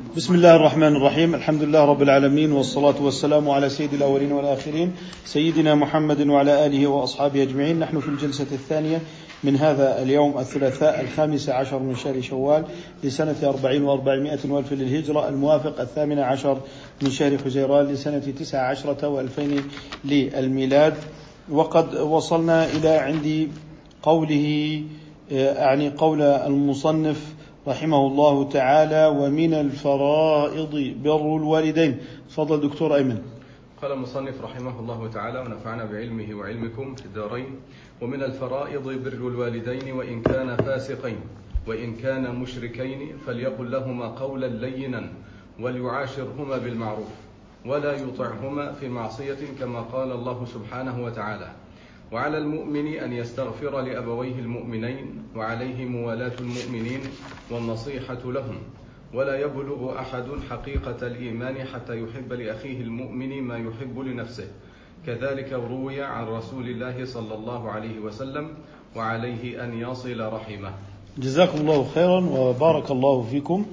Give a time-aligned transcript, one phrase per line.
[0.00, 1.34] بسم الله الرحمن الرحيم.
[1.34, 4.92] الحمد لله رب العالمين والصلاة والسلام على سيد الأولين والآخرين
[5.24, 7.78] سيدنا محمد وعلى آله وأصحابه أجمعين.
[7.78, 9.00] نحن في الجلسة الثانية
[9.44, 12.64] من هذا اليوم الثلاثاء الخامس عشر من شهر شوال
[13.04, 16.58] لسنة أربعين وأربعمائة وألف للهجرة الموافق الثامن عشر
[17.02, 19.62] من شهر حزيران لسنة تسعة عشرة وألفين
[20.04, 20.94] للميلاد.
[21.50, 23.48] وقد وصلنا إلى عند
[24.02, 24.82] قوله
[25.32, 27.34] أعني قول المصنف
[27.68, 31.98] رحمه الله تعالى ومن الفرائض بر الوالدين.
[32.28, 33.22] تفضل دكتور أيمن.
[33.82, 37.56] قال المصنف رحمه الله تعالى ونفعنا بعلمه وعلمكم في الدارين.
[38.00, 41.20] ومن الفرائض بر الوالدين وإن كان فاسقين
[41.66, 45.12] وإن كان مشركين فليقل لهما قولا لينا
[45.60, 47.12] وليعاشرهما بالمعروف
[47.66, 51.52] ولا يطعهما في معصية كما قال الله سبحانه وتعالى.
[52.12, 57.00] وعلى المؤمن أن يستغفر لأبويه المؤمنين وعليه موالاة المؤمنين
[57.50, 58.58] والنصيحة لهم.
[59.14, 64.48] ولا يبلغ أحد حقيقة الإيمان حتى يحب لأخيه المؤمن ما يحب لنفسه.
[65.06, 68.48] كذلك روي عن رسول الله صلى الله عليه وسلم
[68.96, 70.72] وعليه أن يصل رحمه.
[71.18, 73.66] جزاكم الله خيرا وبارك الله فيكم.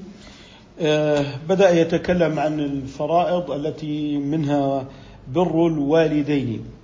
[0.82, 4.86] آه بدأ يتكلم عن الفرائض التي منها
[5.28, 6.77] بر الوالدين.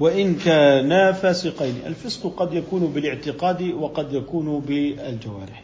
[0.00, 1.74] وإن كانا فاسقين.
[1.86, 5.62] الفسق قد يكون بالاعتقاد وقد يكون بالجوارح.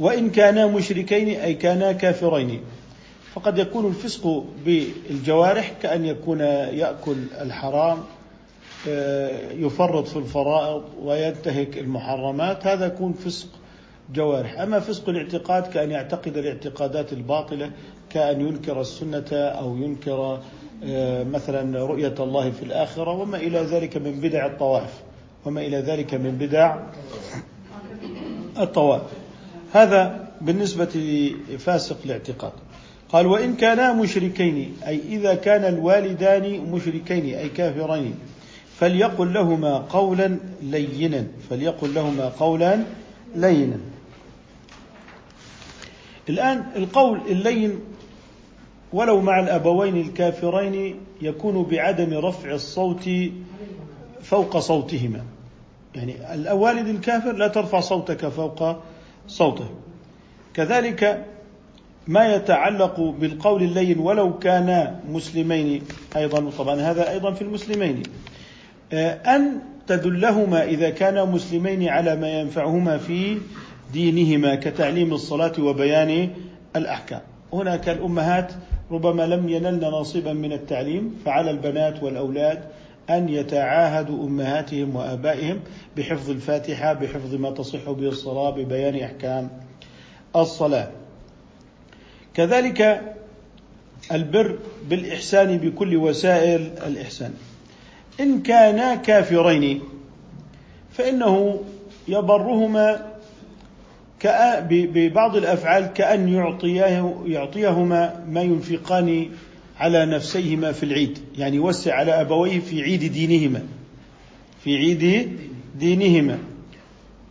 [0.00, 2.60] وإن كانا مشركين أي كانا كافرين
[3.34, 7.98] فقد يكون الفسق بالجوارح كأن يكون يأكل الحرام
[9.56, 12.66] يفرط في الفرائض وينتهك المحرمات.
[12.66, 13.48] هذا يكون فسق
[14.14, 14.60] جوارح.
[14.60, 17.70] أما فسق الاعتقاد كأن يعتقد الاعتقادات الباطلة
[18.10, 20.40] كأن ينكر السنة أو ينكر
[21.32, 24.92] مثلا رؤية الله في الآخرة وما إلى ذلك من بدع الطوائف.
[25.44, 26.76] وما إلى ذلك من بدع
[28.58, 29.02] الطوائف.
[29.72, 30.88] هذا بالنسبة
[31.50, 32.52] لفاسق الاعتقاد.
[33.08, 38.14] قال وإن كانا مشركين أي إذا كان الوالدان مشركين أي كافرين
[38.78, 41.26] فليقل لهما قولا لينا.
[41.50, 42.84] فليقل لهما قولا
[43.36, 43.78] لينا.
[46.28, 47.80] الآن القول اللين
[48.92, 53.10] ولو مع الأبوين الكافرين يكون بعدم رفع الصوت
[54.22, 55.24] فوق صوتهما.
[55.94, 58.76] يعني الوالد الكافر لا ترفع صوتك فوق
[59.26, 59.68] صوته.
[60.54, 61.24] كذلك
[62.08, 65.82] ما يتعلق بالقول اللين ولو كانا مسلمين
[66.16, 68.02] أيضا طبعا هذا أيضا في المسلمين.
[68.92, 73.38] أن تدلهما إذا كانا مسلمين على ما ينفعهما في
[73.92, 76.30] دينهما كتعليم الصلاة وبيان
[76.76, 77.20] الأحكام.
[77.52, 78.52] هناك الأمهات
[78.90, 82.64] ربما لم ينلن نصيبا من التعليم فعلى البنات والأولاد
[83.10, 85.60] أن يتعاهدوا أمهاتهم وآبائهم
[85.96, 89.50] بحفظ الفاتحة بحفظ ما تصح به الصلاة ببيان أحكام
[90.36, 90.90] الصلاة.
[92.34, 93.00] كذلك
[94.12, 94.58] البر
[94.88, 97.34] بالإحسان بكل وسائل الإحسان.
[98.20, 99.82] إن كانا كافرين
[100.90, 101.60] فإنه
[102.08, 103.09] يبرهما
[104.70, 109.30] ببعض الأفعال كأن يعطيه يعطيهما ما ينفقان
[109.78, 113.62] على نفسيهما في العيد، يعني يوسع على أبويه في عيد دينهما.
[114.64, 115.30] في عيد
[115.78, 116.38] دينهما.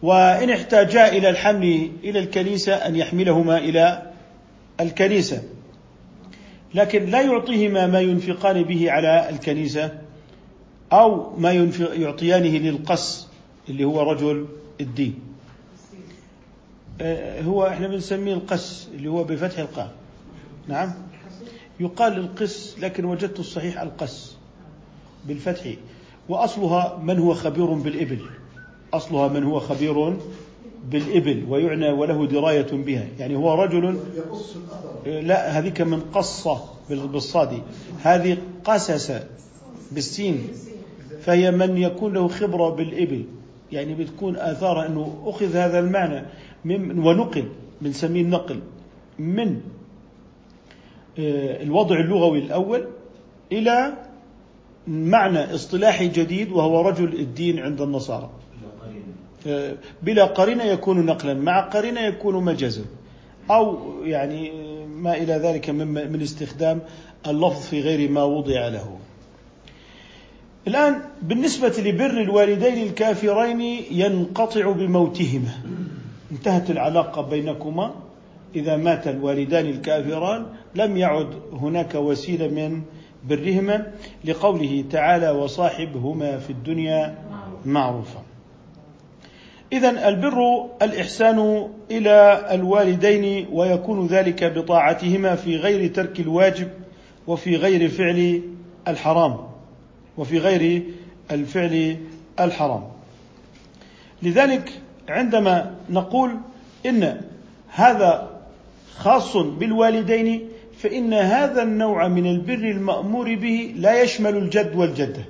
[0.01, 4.11] وإن احتاجا إلى الحمل إلى الكنيسة أن يحملهما إلى
[4.79, 5.43] الكنيسة.
[6.75, 9.91] لكن لا يعطيهما ما ينفقان به على الكنيسة
[10.93, 11.51] أو ما
[11.97, 13.27] يعطيانه للقس
[13.69, 14.45] اللي هو رجل
[14.81, 15.28] الدين.
[17.45, 19.89] هو إحنا بنسميه القس اللي هو بفتح القاف.
[20.67, 20.93] نعم؟
[21.79, 24.35] يقال القس لكن وجدت الصحيح القس
[25.27, 25.73] بالفتح.
[26.29, 28.19] وأصلها من هو خبير بالإبل.
[28.93, 30.17] أصلها من هو خبير
[30.91, 33.05] بالإبل ويعنى وله دراية بها.
[33.19, 33.99] يعني هو رجل
[35.05, 37.61] لا هذيك من قصه بالصاد.
[38.01, 39.21] هذه قسس
[39.91, 40.47] بالسين
[41.21, 43.25] فهي من يكون له خبرة بالإبل.
[43.71, 46.25] يعني بتكون اثار إنه أخذ هذا المعنى.
[46.65, 47.45] من ونقل
[47.81, 48.59] بنسميه النقل
[49.19, 49.61] من
[51.17, 52.87] الوضع اللغوي الأول
[53.51, 53.93] إلى
[54.87, 58.29] معنى اصطلاحي جديد وهو رجل الدين عند النصارى.
[60.03, 62.85] بلا قرينة يكون نقلا مع قرينة يكون مجازا
[63.51, 64.51] أو يعني
[64.85, 66.81] ما إلى ذلك من استخدام
[67.27, 68.97] اللفظ في غير ما وضع له.
[70.67, 75.53] الآن بالنسبة لبر الوالدين الكافرين ينقطع بموتهما.
[76.31, 77.95] انتهت العلاقة بينكما.
[78.55, 80.45] إذا مات الوالدان الكافران
[80.75, 82.81] لم يعد هناك وسيلة من
[83.29, 83.91] برهما
[84.25, 87.17] لقوله تعالى وصاحبهما في الدنيا
[87.65, 88.23] معروفا.
[89.73, 96.69] إذا البر الإحسان إلى الوالدين ويكون ذلك بطاعتهما في غير ترك الواجب
[97.27, 98.41] وفي غير فعل
[98.87, 99.37] الحرام
[100.17, 100.83] وفي غير
[101.31, 101.97] الفعل
[102.39, 102.83] الحرام.
[104.23, 104.71] لذلك
[105.09, 106.31] عندما نقول
[106.85, 107.21] إن
[107.67, 108.29] هذا
[108.95, 110.41] خاص بالوالدين
[110.77, 115.23] فإن هذا النوع من البر المأمور به لا يشمل الجد والجدة.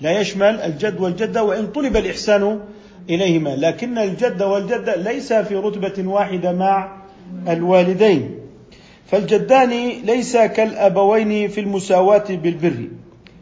[0.00, 2.60] لا يشمل الجد والجدة وإن طلب الإحسان
[3.10, 3.56] إليهما.
[3.56, 7.02] لكن الجد والجدة ليس في رتبة واحدة مع
[7.48, 8.34] الوالدين.
[9.06, 9.70] فالجدان
[10.04, 12.88] ليس كالأبوين في المساواة بالبر.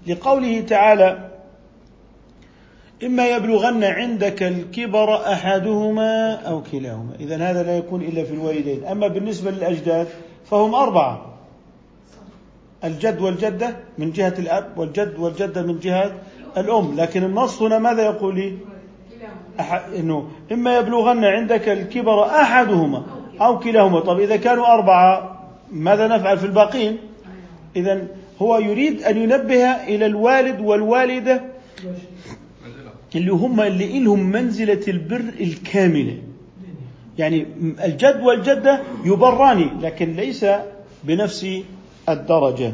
[0.07, 1.30] لقوله تعالى
[3.05, 7.13] إما يبلغن عندك الكبر أحدهما أو كلاهما.
[7.21, 8.85] إذا هذا لا يكون إلا في الوالدين.
[8.85, 10.09] أما بالنسبة للأجداد
[10.45, 11.27] فهم أربعة.
[12.85, 16.13] الجد والجدة من جهة الأب والجد والجدة من جهة
[16.57, 16.97] الأم.
[16.97, 18.59] لكن النص هنا ماذا يقول لي؟
[19.97, 23.03] إنه إما يبلغن عندك الكبر أحدهما
[23.41, 24.01] أو كلاهما.
[24.01, 25.41] طب إذا كانوا أربعة
[25.73, 26.99] ماذا نفعل في الباقين؟
[27.77, 28.07] إذا
[28.43, 31.41] هو يريد أن ينبه إلى الوالد والوالدة
[33.17, 36.17] اللي هم اللي لهم منزلة البر الكاملة.
[37.19, 37.47] يعني
[37.85, 40.47] الجد والجدة يبران لكن ليس
[41.05, 41.47] بنفس
[42.09, 42.73] الدرجة.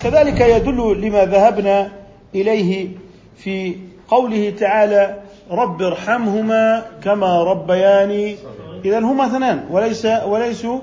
[0.00, 1.88] كذلك يدل لما ذهبنا
[2.34, 2.88] إليه
[3.36, 3.76] في
[4.08, 5.16] قوله تعالى
[5.50, 8.36] رب ارحمهما كما ربياني
[8.84, 10.78] إذا هما اثنان وليس وليسوا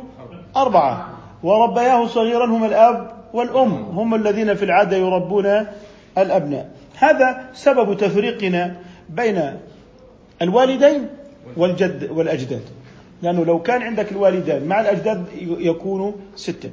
[0.55, 1.09] أربعة.
[1.43, 5.65] وربياه صغيرا هما الأب والأم هم الذين في العادة يربون
[6.17, 6.69] الأبناء.
[6.99, 8.75] هذا سبب تفريقنا
[9.09, 9.57] بين
[10.41, 11.07] الوالدين
[11.57, 12.61] والجد والأجداد.
[13.21, 16.69] لأنه لو كان عندك الوالدان مع الأجداد يكون ستة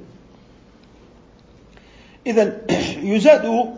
[2.27, 2.57] إذا
[3.15, 3.75] يزاد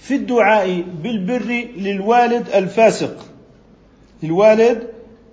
[0.00, 3.26] في الدعاء بالبر للوالد الفاسق.
[4.22, 4.82] للوالد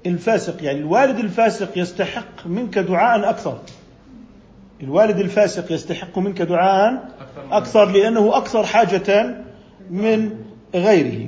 [0.05, 3.59] الفاسق يعني الوالد الفاسق يستحق منك دعاء أكثر.
[4.81, 7.09] الوالد الفاسق يستحق منك دعاء
[7.51, 9.35] أكثر لأنه أكثر حاجة
[9.89, 10.31] من
[10.75, 11.27] غيره.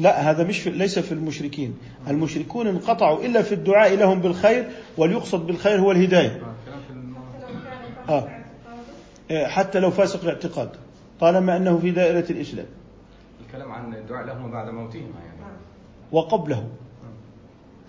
[0.00, 1.78] لا هذا مش في ليس في المشركين.
[2.08, 6.42] المشركون انقطعوا إلا في الدعاء لهم بالخير وليقصد بالخير هو الهداية.
[8.08, 8.28] آه.
[9.30, 9.46] آه.
[9.46, 10.70] حتى لو فاسق الاعتقاد
[11.20, 12.66] طالما أنه في دائرة الإسلام.
[13.46, 15.52] الكلام عن الدعاء لهم بعد موتهم يعني.
[16.12, 16.68] وقبله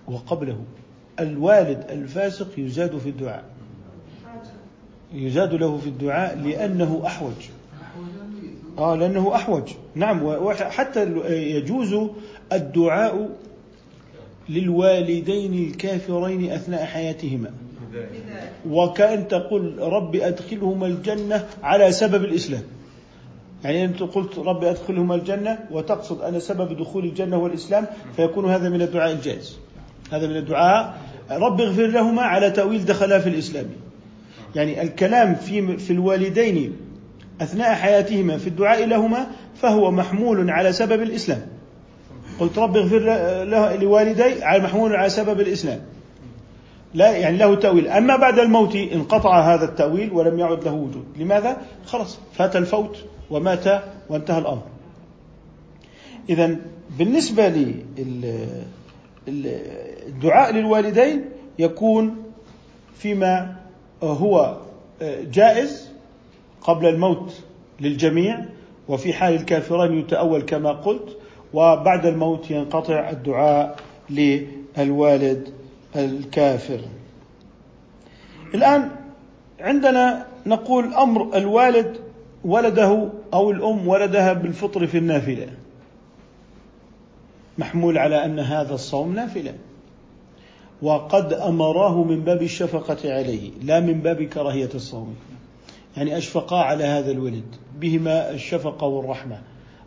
[0.08, 0.64] وقبله
[1.20, 3.44] الوالد الفاسق يزاد في الدعاء.
[5.14, 7.50] يزاد له في الدعاء لأنه أحوج.
[8.78, 9.64] آه لأنه أحوج.
[9.96, 11.96] نعم وحتى يجوز
[12.54, 13.30] الدعاء
[14.50, 17.52] للوالدين الكافرين أثناء حياتهما.
[18.70, 22.64] وكأن تقول رب أدخلهما الجنة على سبب الإسلام.
[23.64, 28.70] يعني أنت قلت رب أدخلهما الجنة وتقصد أن سبب دخول الجنة هو الإسلام فيكون هذا
[28.70, 29.58] من الدعاء الجائز.
[30.12, 30.98] هذا من الدعاء.
[31.32, 33.66] رب اغفر لهما على تأويل دخلا في الإسلام.
[34.56, 36.74] يعني الكلام في في الوالدين
[37.42, 41.42] أثناء حياتهما في الدعاء لهما فهو محمول على سبب الإسلام.
[42.40, 43.00] قلت رب اغفر
[43.82, 45.82] لوالدي على محمول على سبب الإسلام.
[46.94, 51.06] لا يعني له تأويل أما بعد الموت انقطع هذا التأويل ولم يعد له وجود.
[51.18, 52.98] لماذا؟ خلاص فات الفوت
[53.30, 53.66] ومات
[54.10, 54.64] وانتهى الأمر.
[56.30, 56.56] إذا
[56.98, 57.74] بالنسبة
[59.28, 61.26] للدعاء للوالدين
[61.60, 62.16] يكون
[62.98, 63.56] فيما
[64.04, 64.58] هو
[65.32, 65.93] جائز
[66.64, 67.34] قبل الموت
[67.80, 68.46] للجميع
[68.88, 71.18] وفي حال الكافرين يتأول كما قلت
[71.54, 73.76] وبعد الموت ينقطع الدعاء
[74.10, 75.50] للوالد
[75.96, 76.80] الكافر.
[78.54, 78.90] الآن
[79.60, 81.98] عندنا نقول أمر الوالد
[82.46, 85.48] ولده أو الأم ولدها بالفطر في النافلة.
[87.58, 89.54] محمول على أن هذا الصوم نافلة.
[90.82, 95.16] وقد أمراه من باب الشفقة عليه لا من باب كراهية الصوم.
[95.98, 97.44] يعني أشفقا على هذا الولد
[97.80, 99.42] بهما الشفقة والرحمة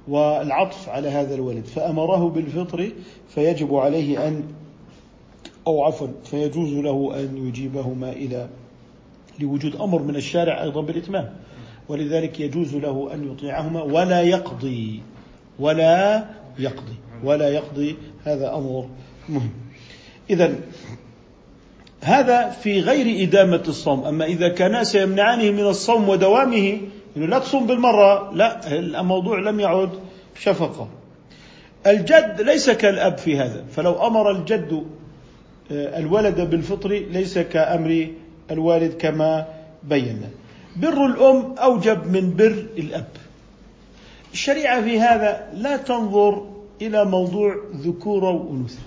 [0.08, 2.92] والعطف على هذا الولد فأمره بالفطر
[3.28, 4.44] فيجب عليه أن
[5.66, 8.48] أو عفوا فيجوز له أن يجيبهما إلى
[9.40, 11.34] لوجود أمر من الشارع أيضا بالإتمام.
[11.88, 15.02] ولذلك يجوز له أن يطيعهما ولا يقضي
[15.58, 16.24] ولا
[16.58, 18.88] يقضي ولا يقضي هذا أمر
[19.28, 19.50] مهم.
[20.30, 20.54] إذا
[22.00, 24.04] هذا في غير إدامة الصوم.
[24.04, 26.80] أما إذا كانا سيمنعانه من الصوم ودوامه
[27.16, 29.90] إنه لا تصوم بالمرة لا الموضوع لم يعد
[30.38, 30.88] شفقة
[31.86, 33.64] الجد ليس كالأب في هذا.
[33.72, 34.86] فلو أمر الجد
[35.72, 38.08] آه، الولد بالفطر ليس كأمر
[38.50, 39.46] الوالد كما
[39.82, 40.30] بينا.
[40.76, 43.08] بر الأم أوجب من بر الأب.
[44.32, 46.46] الشريعة في هذا لا تنظر
[46.82, 48.78] إلى موضوع ذكورة وأنوثة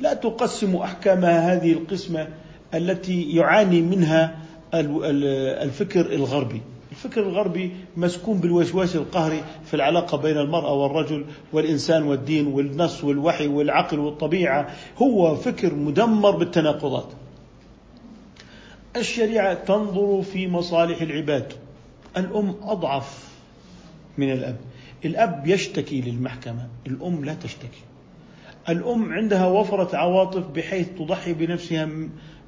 [0.00, 2.28] لا تقسم أحكامها هذه القسمة
[2.74, 4.38] التي يعاني منها
[4.74, 6.62] الفكر الغربي.
[6.90, 13.98] الفكر الغربي مسكون بالوسواس القهري في العلاقة بين المرأة والرجل والإنسان والدين والنص والوحي والعقل
[13.98, 14.68] والطبيعة.
[14.98, 17.08] هو فكر مدمر بالتناقضات.
[18.96, 21.52] الشريعة تنظر في مصالح العباد.
[22.16, 23.28] الأم أضعف
[24.18, 24.56] من الأب.
[25.04, 26.66] الأب يشتكي للمحكمة.
[26.86, 27.82] الأم لا تشتكي.
[28.68, 31.88] الأم عندها وفرة عواطف بحيث تضحي بنفسها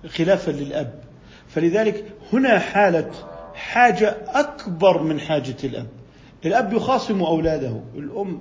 [0.06, 0.94] خلافا للأب.
[1.48, 3.10] فلذلك هنا حالة
[3.54, 5.86] حاجة أكبر من حاجة الأب.
[6.46, 7.80] الأب يخاصم أولاده.
[7.96, 8.38] الأم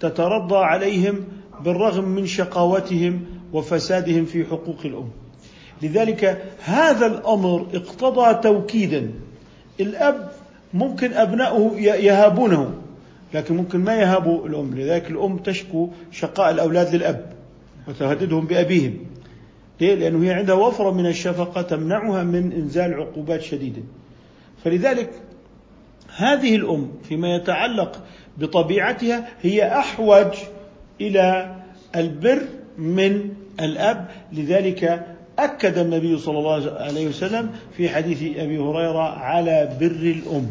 [0.00, 1.24] تترضى عليهم
[1.64, 5.10] بالرغم من شقاوتهم وفسادهم في حقوق الأم.
[5.82, 9.10] لذلك هذا الأمر اقتضى توكيدا.
[9.80, 10.30] الأب
[10.74, 12.74] ممكن أبنائه يهابونه.
[13.36, 17.32] لكن ممكن ما يهابوا الأم لذلك الأم تشكو شقاء الأولاد للأب
[17.88, 18.98] وتهددهم بأبيهم.
[19.80, 23.82] ليه؟ لأنه هي عندها وفرة من الشفقة تمنعها من إنزال عقوبات شديدة.
[24.64, 25.10] فلذلك
[26.16, 28.02] هذه الأم فيما يتعلق
[28.38, 30.32] بطبيعتها هي أحوج
[31.00, 31.56] إلى
[31.96, 32.42] البر
[32.78, 33.28] من
[33.60, 34.08] الأب.
[34.32, 35.06] لذلك
[35.38, 40.50] أكد النبي صلى الله عليه وسلم في حديث أبي هريرة على بر الأم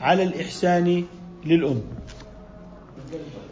[0.00, 1.04] على الإحسان
[1.46, 1.82] للأم.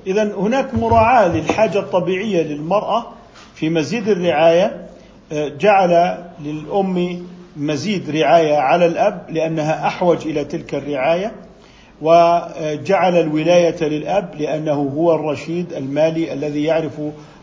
[0.07, 3.07] إذا هناك مراعاة للحاجة الطبيعية للمرأة
[3.55, 4.87] في مزيد الرعاية
[5.33, 7.27] آه، جعل للأم
[7.57, 11.33] مزيد رعاية على الأب لأنها أحوج إلى تلك الرعاية
[12.03, 17.01] وجعل الولاية للأب لأنه هو الرشيد المالي الذي يعرف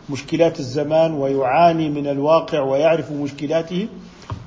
[0.10, 3.88] مشكلات الزمان ويعاني من الواقع ويعرف مشكلاته.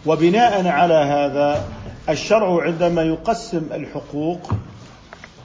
[0.06, 1.64] وبناء على هذا
[2.08, 4.50] الشرع عندما يقسم الحقوق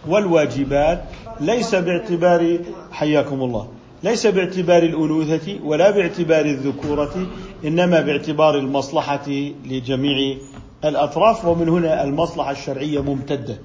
[0.07, 1.03] والواجبات
[1.39, 2.59] ليس باعتبار
[2.91, 3.67] حياكم الله
[4.03, 7.27] ليس باعتبار الأنوثة ولا باعتبار الذكورة
[7.65, 9.27] إنما باعتبار المصلحة
[9.65, 10.37] لجميع
[10.85, 13.57] الأطراف ومن هنا المصلحة الشرعية ممتدة.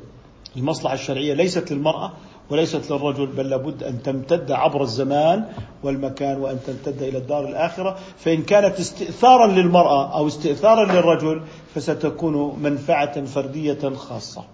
[0.57, 2.13] المصلحة الشرعية ليست للمرأة
[2.51, 5.45] وليست للرجل بل لابد أن تمتد عبر الزمان
[5.83, 7.99] والمكان وأن تمتد إلى الدار الآخرة.
[8.19, 11.43] فإن كانت استئثارا للمرأة أو استئثارا للرجل
[11.75, 14.45] فستكون منفعة فردية خاصة.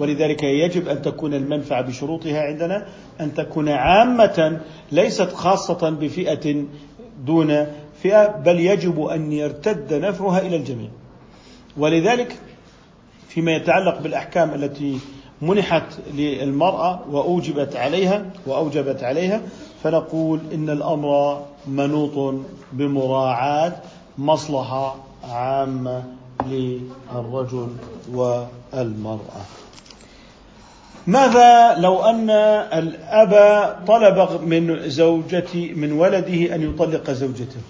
[0.00, 2.86] ولذلك يجب أن تكون المنفعة بشروطها عندنا
[3.20, 4.60] أن تكون عامة
[4.92, 6.64] ليست خاصة بفئة
[7.26, 7.66] دون
[8.02, 10.88] فئة بل يجب أن يرتد نفعها إلى الجميع.
[11.76, 12.36] ولذلك
[13.28, 14.98] فيما يتعلق بالأحكام التي
[15.42, 19.40] منحت للمرأة وأوجبت عليها وأوجبت عليها
[19.82, 22.34] فنقول إن الأمر منوط
[22.72, 23.72] بمراعاة
[24.18, 24.96] مصلحة
[25.28, 26.02] عامة
[26.46, 27.68] للرجل
[28.12, 29.40] والمرأة.
[31.10, 33.34] ماذا لو أن الأب
[33.86, 37.60] طلب من زوجتي من ولده أن يطلق زوجته؟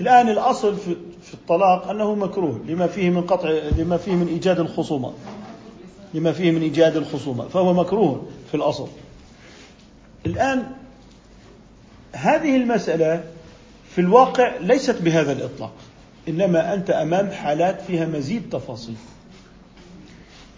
[0.00, 0.76] الآن الأصل
[1.22, 5.12] في الطلاق أنه مكروه لما فيه من قطع لما فيه من إيجاد الخصومة.
[6.14, 8.88] لما فيه من إيجاد الخصومة فهو مكروه في الأصل.
[10.26, 10.66] الآن
[12.12, 13.24] هذه المسألة
[13.90, 15.72] في الواقع ليست بهذا الإطلاق
[16.28, 18.96] إنما أنت أمام حالات فيها مزيد تفاصيل.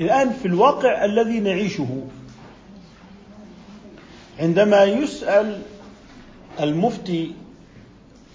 [0.01, 1.89] الآن في الواقع الذي نعيشه.
[4.39, 5.63] عندما يسأل
[6.61, 7.33] المفتي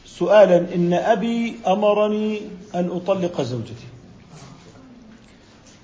[0.05, 2.41] سؤالا إن أبي أمرني
[2.75, 3.87] أن أطلق زوجتي.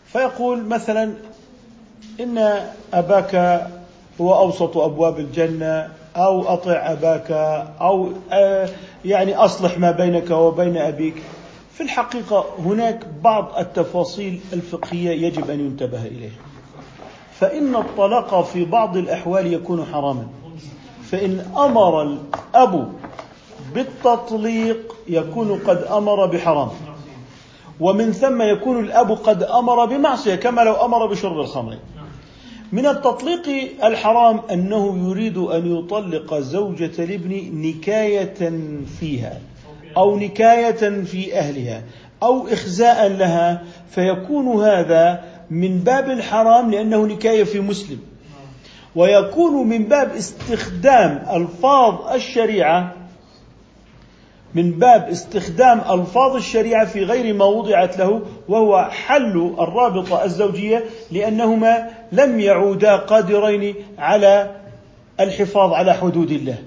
[0.05, 1.13] فيقول مثلا
[2.19, 3.35] إن أباك
[4.21, 7.31] هو أوسط أبواب الجنة أو أطع أباك
[7.81, 8.69] أو آه،
[9.05, 11.23] يعني أصلح ما بينك وبين أبيك.
[11.73, 16.39] في الحقيقة هناك بعض التفاصيل الفقهية يجب أن ينتبه إليها.
[17.39, 20.27] فإن الطلاق في بعض الأحوال يكون حراما.
[21.03, 22.93] فإن أمر الأب
[23.75, 26.69] بالتطليق يكون قد أمر بحرام.
[27.79, 31.77] ومن ثم يكون الأب قد أمر بمعصية كما لو أمر بشرب الخمر.
[32.71, 33.47] من التطليق
[33.83, 38.51] الحرام أنه يريد أن يطلق زوجة الابن نكاية
[38.99, 39.41] فيها.
[39.97, 41.83] أو نكاية في أهلها
[42.23, 47.99] أو إخزاء لها فيكون هذا من باب الحرام لأنه نكاية في مسلم.
[48.95, 52.93] ويكون من باب استخدام ألفاظ الشريعة
[54.55, 61.89] من باب استخدام ألفاظ الشريعة في غير ما وضعت له وهو حل الرابطة الزوجية لأنهما
[62.11, 64.55] لم يعودا قادرين على
[65.19, 66.57] الحفاظ على حدود الله.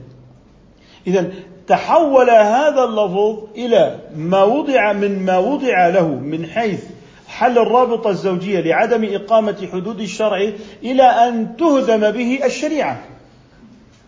[1.07, 1.31] اذا
[1.67, 6.85] تحول هذا اللفظ إلى ما وضع من ما وضع له من حيث
[7.29, 10.53] حل الرابطة الزوجية لعدم إقامة حدود الشرع
[10.83, 13.03] إلى أن تهدم به الشريعة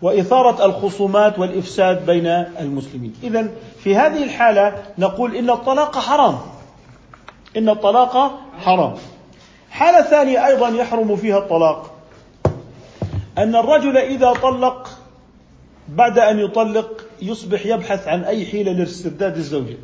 [0.03, 2.27] وإثارة الخصومات والإفساد بين
[2.61, 3.15] المسلمين.
[3.23, 3.49] إذا
[3.79, 6.39] في هذه الحالة نقول إن الطلاق حرام.
[7.57, 8.95] إن الطلاق حرام.
[9.71, 11.95] حالة ثانية أيضا يحرم فيها الطلاق.
[13.39, 14.89] أن الرجل إذا طلق
[15.89, 19.77] بعد أن يطلق يصبح يبحث عن أي حيلة لاسترداد الزوجة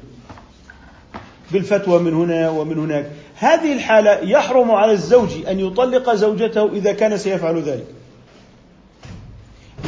[1.52, 3.10] بالفتوى من هنا ومن هناك.
[3.34, 7.86] هذه الحالة يحرم على الزوج أن يطلق زوجته إذا كان سيفعل ذلك.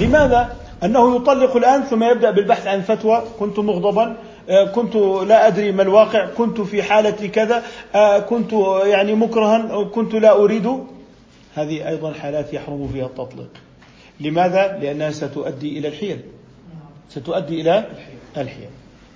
[0.00, 3.22] لماذا؟ أنه يطلق الآن ثم يبدأ بالبحث عن فتوى.
[3.38, 4.16] كنت مغضبا
[4.48, 4.96] آه، كنت
[5.26, 7.62] لا أدري ما الواقع كنت في حالة كذا
[7.94, 8.52] آه، كنت
[8.84, 10.78] يعني مكرها كنت لا أريد.
[11.54, 13.50] هذه أيضا حالات يحرم فيها التطليق.
[14.20, 16.20] لماذا؟ لأنها ستؤدي إلى الحيل.
[17.08, 17.88] ستؤدي إلى
[18.36, 18.68] الحيل.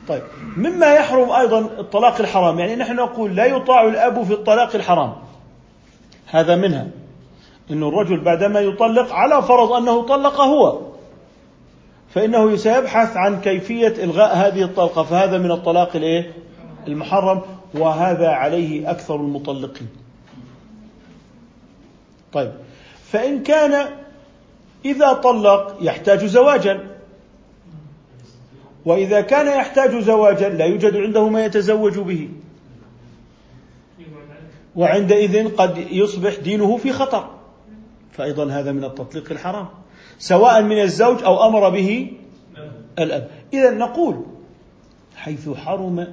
[0.09, 0.23] طيب.
[0.57, 2.59] مما يحرم أيضا الطلاق الحرام.
[2.59, 5.15] يعني نحن نقول لا يطاع الأب في الطلاق الحرام.
[6.27, 6.89] هذا منها.
[7.71, 10.81] أن الرجل بعدما يطلق على فرض أنه طلق هو.
[12.15, 15.03] فإنه سيبحث عن كيفية إلغاء هذه الطلقة.
[15.03, 16.33] فهذا من الطلاق الإيه؟
[16.87, 17.43] المحرم.
[17.75, 19.89] وهذا عليه أكثر المطلقين.
[22.33, 22.53] طيب.
[23.13, 23.89] فإن كان
[24.85, 26.98] إذا طلق يحتاج زواجا.
[28.89, 32.29] وإذا كان يحتاج زواجا لا يوجد عنده ما يتزوج به.
[34.77, 37.31] وعندئذ قد يصبح دينه في خطر.
[38.13, 39.69] فأيضا هذا من التطليق الحرام.
[40.19, 42.13] سواء من الزوج أو أمر به
[42.99, 43.31] الأب.
[43.53, 44.25] إذا نقول
[45.17, 46.07] حيث حرم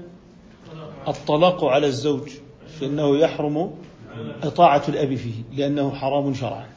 [1.08, 2.29] الطلاق على الزوج
[2.79, 3.72] فإنه يحرم
[4.44, 6.67] إطاعة الأب فيه لأنه حرام شرعا.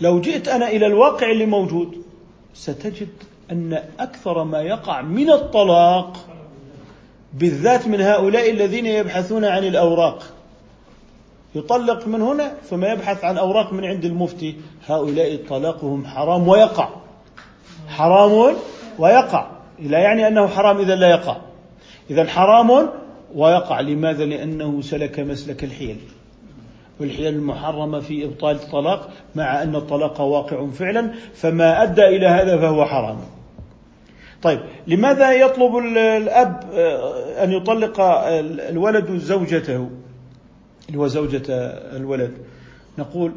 [0.00, 2.02] لو جئت أنا إلى الواقع اللي موجود
[2.54, 3.08] ستجد
[3.52, 6.16] أن أكثر ما يقع من الطلاق
[7.34, 10.22] بالذات من هؤلاء الذين يبحثون عن الأوراق.
[11.54, 14.56] يطلق من هنا ثم يبحث عن أوراق من عند المفتي.
[14.86, 16.88] هؤلاء طلاقهم حرام ويقع.
[17.88, 18.56] حرام
[18.98, 19.50] ويقع.
[19.78, 21.36] لا يعني أنه حرام إذا لا يقع.
[22.10, 22.88] إذا حرام
[23.34, 23.80] ويقع.
[23.80, 25.96] لماذا؟ لأنه سلك مسلك الحيل.
[27.00, 31.14] والحيل المحرمة في إبطال الطلاق مع أن الطلاق واقع فعلا.
[31.34, 33.18] فما أدى إلى هذا فهو حرام.
[34.42, 38.00] طيب لماذا يطلب الأب آه، أن يطلق
[38.70, 39.90] الولد زوجته؟
[40.88, 41.42] اللي هو زوجة
[41.96, 42.32] الولد.
[42.98, 43.32] نقول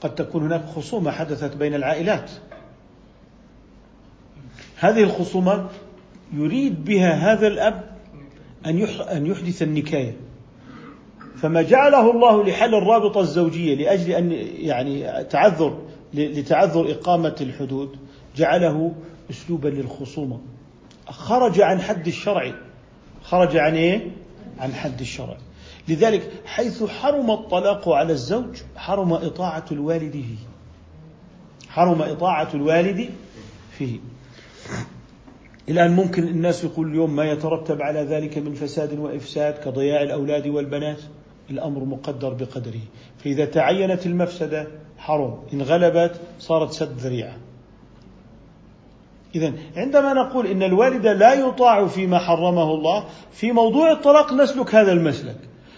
[0.00, 2.30] قد تكون هناك خصومة حدثت بين العائلات.
[4.76, 5.66] هذه الخصومة
[6.34, 7.96] يريد بها هذا الأب
[8.66, 10.16] أن أن يحدث النكاية.
[11.36, 15.78] فما جعله الله لحل الرابطة الزوجية لأجل أن يعني تعذر
[16.14, 17.96] لتعذر إقامة الحدود
[18.36, 18.94] جعله
[19.30, 20.40] أسلوبا للخصومة.
[21.06, 22.54] خرج عن حد الشرع.
[23.22, 24.10] خرج عن إيه؟
[24.58, 25.36] عن حد الشرع.
[25.88, 30.46] لذلك حيث حرم الطلاق على الزوج حرم إطاعة الوالد فيه.
[31.68, 33.10] حرم إطاعة الوالد
[33.78, 33.98] فيه.
[35.68, 41.00] الآن ممكن الناس يقول اليوم ما يترتب على ذلك من فساد وإفساد كضياع الأولاد والبنات؟
[41.50, 42.80] الأمر مقدر بقدره.
[43.24, 44.66] فإذا تعينت المفسدة
[44.98, 47.36] حرم إن غلبت صارت سد ذريعة.
[49.36, 54.92] إذا عندما نقول إن الوالد لا يطاع فيما حرمه الله في موضوع الطلاق نسلك هذا
[54.92, 55.36] المسلك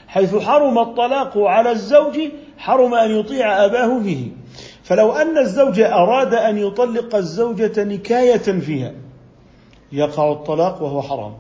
[0.09, 2.21] حيث حرم الطلاق على الزوج
[2.59, 4.31] حرم أن يطيع أباه فيه.
[4.83, 8.93] فلو أن الزوج أراد أن يطلق الزوجة نكاية فيها
[9.93, 11.35] يقع الطلاق وهو حرام.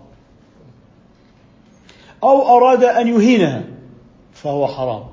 [2.22, 3.64] أو أراد أن يهينها
[4.32, 5.04] فهو حرام.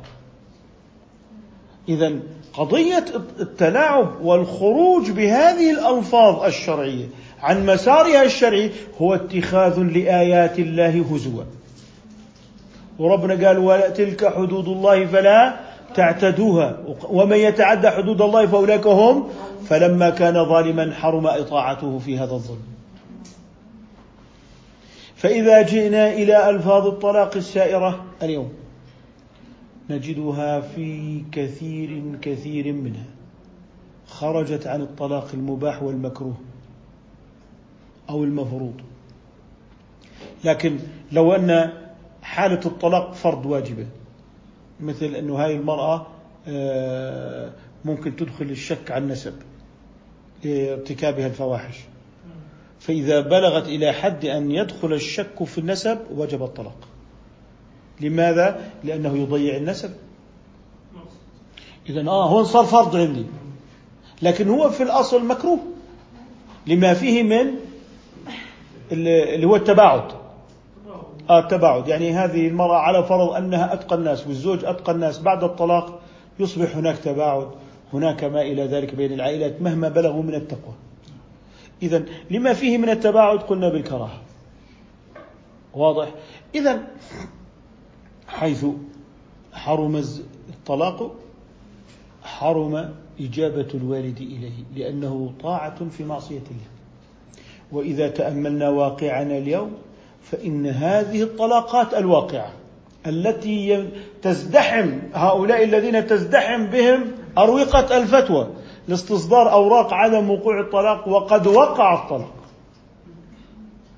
[1.90, 2.20] إذا
[2.58, 3.06] قضية
[3.40, 7.06] التلاعب والخروج بهذه الألفاظ الشرعية
[7.42, 11.44] عن مسارها الشرعي هو اتخاذ لآيات الله هزوا.
[13.00, 15.60] وربنا قال وتلك حدود الله فلا
[15.96, 16.78] تعتدوها.
[17.10, 19.30] ومن يتعدى حدود الله فأولئك هم
[19.70, 22.64] فلما كان ظالما حرم إطاعته في هذا الظلم.
[25.16, 28.65] فإذا جئنا إلى ألفاظ الطلاق السائرة اليوم.
[29.90, 33.06] نجدها في كثير كثير منها.
[34.08, 36.38] خرجت عن الطلاق المباح والمكروه
[38.10, 38.74] أو المفروض.
[40.44, 40.80] لكن
[41.12, 41.72] لو أن
[42.22, 43.88] حالة الطلاق فرض واجبة
[44.80, 46.08] مثل أنه هاي المرأة
[46.48, 47.52] آه،
[47.86, 49.34] ممكن تدخل الشك عن نسب
[50.44, 51.80] لارتكابها الفواحش.
[52.80, 56.88] فإذا بلغت إلى حد أن يدخل الشك في النسب وجب الطلاق.
[58.02, 59.92] لماذا؟ لأنه يضيع النسب.
[61.90, 63.26] إذا آه هون صار فرض عندي.
[64.22, 65.60] لكن هو في الأصل مكروه.
[66.68, 67.52] لما فيه من
[68.92, 70.12] اللي هو التباعد.
[71.30, 71.88] آه التباعد.
[71.88, 76.00] يعني هذه المرأة على فرض أنها أتقى الناس والزوج أتقى الناس بعد الطلاق
[76.40, 77.48] يصبح هناك تباعد
[77.94, 80.74] هناك ما إلى ذلك بين العائلات مهما بلغوا من التقوى.
[81.84, 84.22] إذا لما فيه من التباعد قلنا بالكراهة.
[85.74, 86.10] واضح؟
[86.56, 86.88] إذا
[88.40, 88.66] حيث
[89.54, 89.96] حرم
[90.50, 91.16] الطلاق
[92.24, 96.70] حرم إجابة الوالد إليه لأنه طاعة في معصية الله.
[97.72, 99.72] وإذا تأملنا واقعنا اليوم
[100.22, 102.52] فإن هذه الطلاقات الواقعة
[103.08, 103.90] التي
[104.22, 108.48] تزدحم هؤلاء الذين تزدحم بهم أروقة الفتوى
[108.88, 112.35] لاستصدار أوراق عدم وقوع الطلاق وقد وقع الطلاق.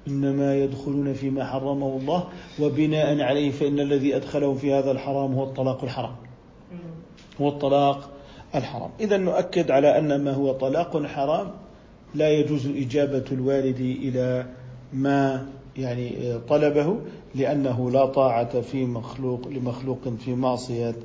[0.07, 2.23] إنما يدخلون فيما حرمه الله
[2.61, 6.15] وبناء عليه فإن الذي أدخلهم في هذا الحرام هو الطلاق الحرام.
[7.41, 8.09] هو الطلاق
[8.55, 8.89] الحرام.
[8.99, 11.51] إذا نؤكد على أن ما هو طلاق حرام
[12.15, 14.45] لا يجوز إجابة الوالد إلى
[14.93, 15.45] ما
[15.77, 16.97] يعني طلبه
[17.35, 20.95] لأنه لا طاعة في مخلوق لمخلوق في معصية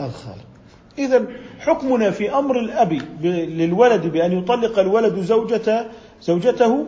[0.00, 0.44] الخالق.
[0.98, 1.26] إذا
[1.58, 5.86] حكمنا في أمر الأب للولد بأن يطلق الولد زوجته
[6.22, 6.86] زوجته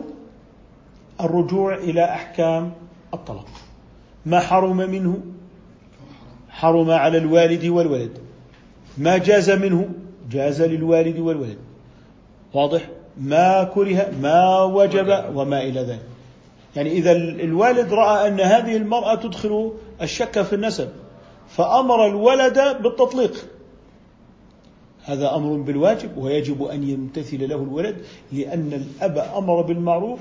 [1.23, 2.73] الرجوع إلى أحكام
[3.13, 3.47] الطلاق.
[4.25, 5.17] ما حرم منه؟
[6.49, 8.17] حرم على الوالد والولد.
[8.97, 9.89] ما جاز منه؟
[10.31, 11.57] جاز للوالد والولد.
[12.53, 16.05] واضح؟ ما كره ما وجب وما إلى ذلك.
[16.75, 20.89] يعني إذا الوالد رأى أن هذه المرأة تدخل الشك في النسب
[21.47, 23.45] فأمر الولد بالتطليق.
[25.05, 27.95] هذا أمر بالواجب ويجب أن يمتثل له الولد
[28.31, 30.19] لأن الأب أمر بالمعروف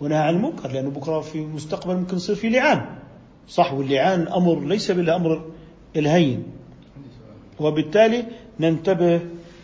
[0.00, 2.84] ونهى عن المنكر لأنه بكرة في المستقبل ممكن يصير في لعان.
[3.48, 5.44] صح واللعان أمر ليس بالأمر
[5.96, 6.42] الهين.
[7.60, 8.24] وبالتالي
[8.60, 9.20] ننتبه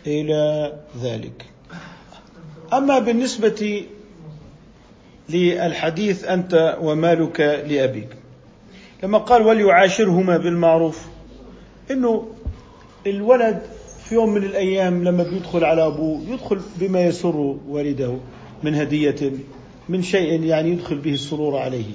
[0.07, 1.45] إلى ذلك.
[2.73, 3.85] أما بالنسبة
[5.29, 8.09] للحديث أنت ومالك لأبيك
[9.03, 11.05] لما قال وليعاشرهما بالمعروف
[11.91, 12.27] إنه
[13.07, 13.61] الولد
[14.03, 18.17] في يوم من الأيام لما بيدخل على أبوه يدخل بما يسر والده
[18.63, 19.31] من هدية
[19.89, 21.91] من شيء يعني يدخل به السرور عليه.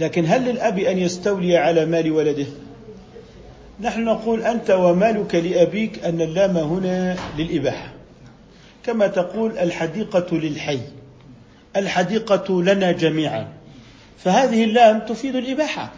[0.00, 2.46] لكن هل للأب أن يستولي على مال ولده؟
[3.80, 7.92] نحن نقول أنت ومالك لأبيك أن اللام هنا للإباحة.
[8.84, 10.80] كما تقول الحديقة للحي.
[11.76, 13.48] الحديقة لنا جميعا.
[14.24, 15.90] فهذه اللام تفيد الإباحة.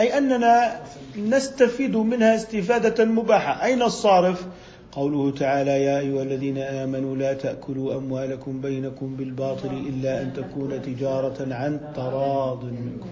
[0.00, 0.80] أي أننا
[1.16, 3.64] نستفيد منها استفادة مباحة.
[3.64, 4.46] أين الصارف؟
[4.92, 11.54] قوله تعالى يا أيها الذين آمنوا لا تأكلوا أموالكم بينكم بالباطل إلا أن تكون تجارة
[11.54, 13.10] عن تراض منكم.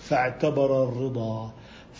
[0.00, 1.52] فاعتبر الرضا.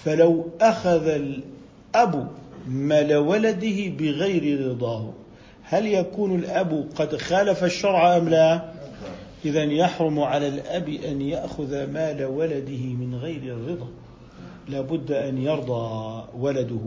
[0.05, 2.29] فلو أخذ الأب
[2.69, 5.13] مال ولده بغير رضاه
[5.63, 8.73] هل يكون الأب قد خالف الشرع أم لا؟
[9.45, 13.89] إذا يحرم على الأب أن يأخذ مال ولده من غير الرضا
[14.69, 16.81] لابد أن يرضى ولده.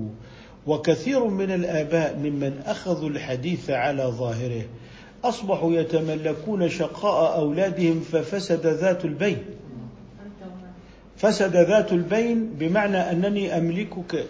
[0.67, 4.61] وكثير من الآباء ممن أخذوا الحديث على ظاهره
[5.23, 9.37] أصبحوا يتملكون شقاء أولادهم ففسد ذات البين.
[11.17, 14.25] فسد ذات البين بمعنى أنني أملكك.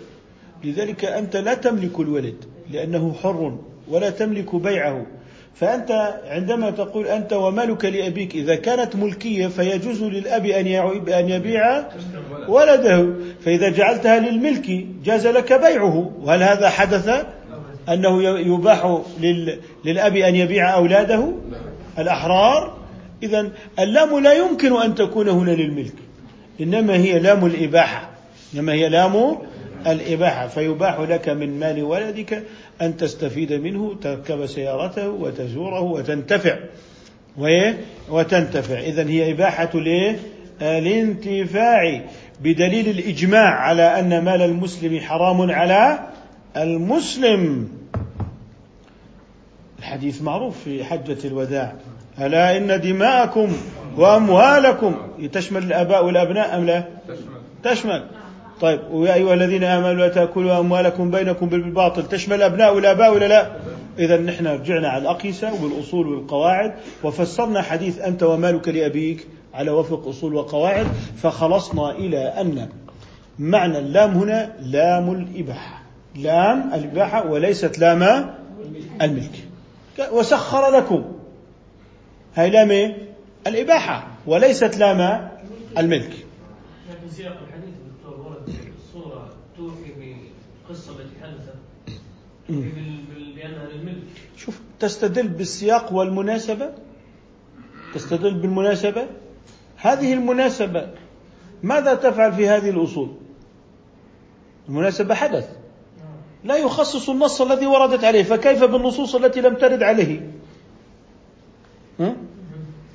[0.63, 2.35] لذلك أنت لا تملك الولد
[2.71, 5.05] لأنه حر ولا تملك بيعه.
[5.55, 11.83] فأنت عندما تقول أنت ومالك لأبيك إذا كانت ملكية فيجوز للأب أن يبيع
[12.47, 13.13] ولده.
[13.45, 16.11] فإذا جعلتها للملك جاز لك بيعه.
[16.21, 17.25] وهل هذا حدث؟
[17.89, 19.01] أنه يباح
[19.85, 21.33] للأب أن يبيع أولاده؟
[21.99, 22.77] الأحرار.
[23.23, 25.95] إذا اللام لا يمكن أن تكون هنا للملك.
[26.61, 28.09] إنما هي لام الإباحة.
[28.55, 29.37] إنما هي لام
[29.87, 30.47] الإباحة.
[30.47, 32.43] فيباح لك من مال ولدك
[32.81, 36.55] أن تستفيد منه تركب سيارته وتزوره وتنتفع.
[38.09, 38.79] وتنتفع.
[38.79, 39.69] إذا هي إباحة
[40.61, 42.01] الانتفاع
[42.41, 45.99] بدليل الإجماع على أن مال المسلم حرام على
[46.57, 47.69] المسلم.
[49.79, 51.73] الحديث معروف في حجة الوداع.
[52.19, 53.53] ألا إن دماءكم
[53.97, 54.95] وأموالكم
[55.31, 56.83] تشمل الآباء والأبناء أم لا؟
[57.63, 58.03] تشمل.
[58.61, 63.51] طيب ويا أيها الذين آمنوا لا تأكلوا أموالكم بينكم بالباطل تشمل الأبناء والآباء ولا لا؟
[63.99, 70.35] إذا نحن رجعنا على الأقيسة والأصول والقواعد وفسرنا حديث أنت ومالك لأبيك على وفق أصول
[70.35, 72.69] وقواعد فخلصنا إلى أن
[73.39, 75.83] معنى اللام هنا لام الإباحة.
[76.15, 78.29] لام الإباحة وليست لام
[79.01, 79.47] الملك.
[80.11, 81.03] وسخر لكم.
[82.35, 82.93] هاي لام
[83.47, 85.29] الإباحة وليست لام
[85.77, 86.25] الملك
[87.01, 90.15] في سياق الحديث دكتور ورد الصورة توحي
[90.71, 91.55] بالقصة التي حدثت
[93.35, 94.03] بأنها للملك.
[94.37, 96.69] شوف تستدل بالسياق والمناسبة؟
[97.93, 99.07] تستدل بالمناسبة؟
[99.75, 100.87] هذه المناسبة
[101.63, 103.09] ماذا تفعل في هذه الأصول؟
[104.69, 105.49] المناسبة حدث.
[106.43, 110.31] لا يخصص النص الذي وردت عليه فكيف بالنصوص التي لم ترد عليه؟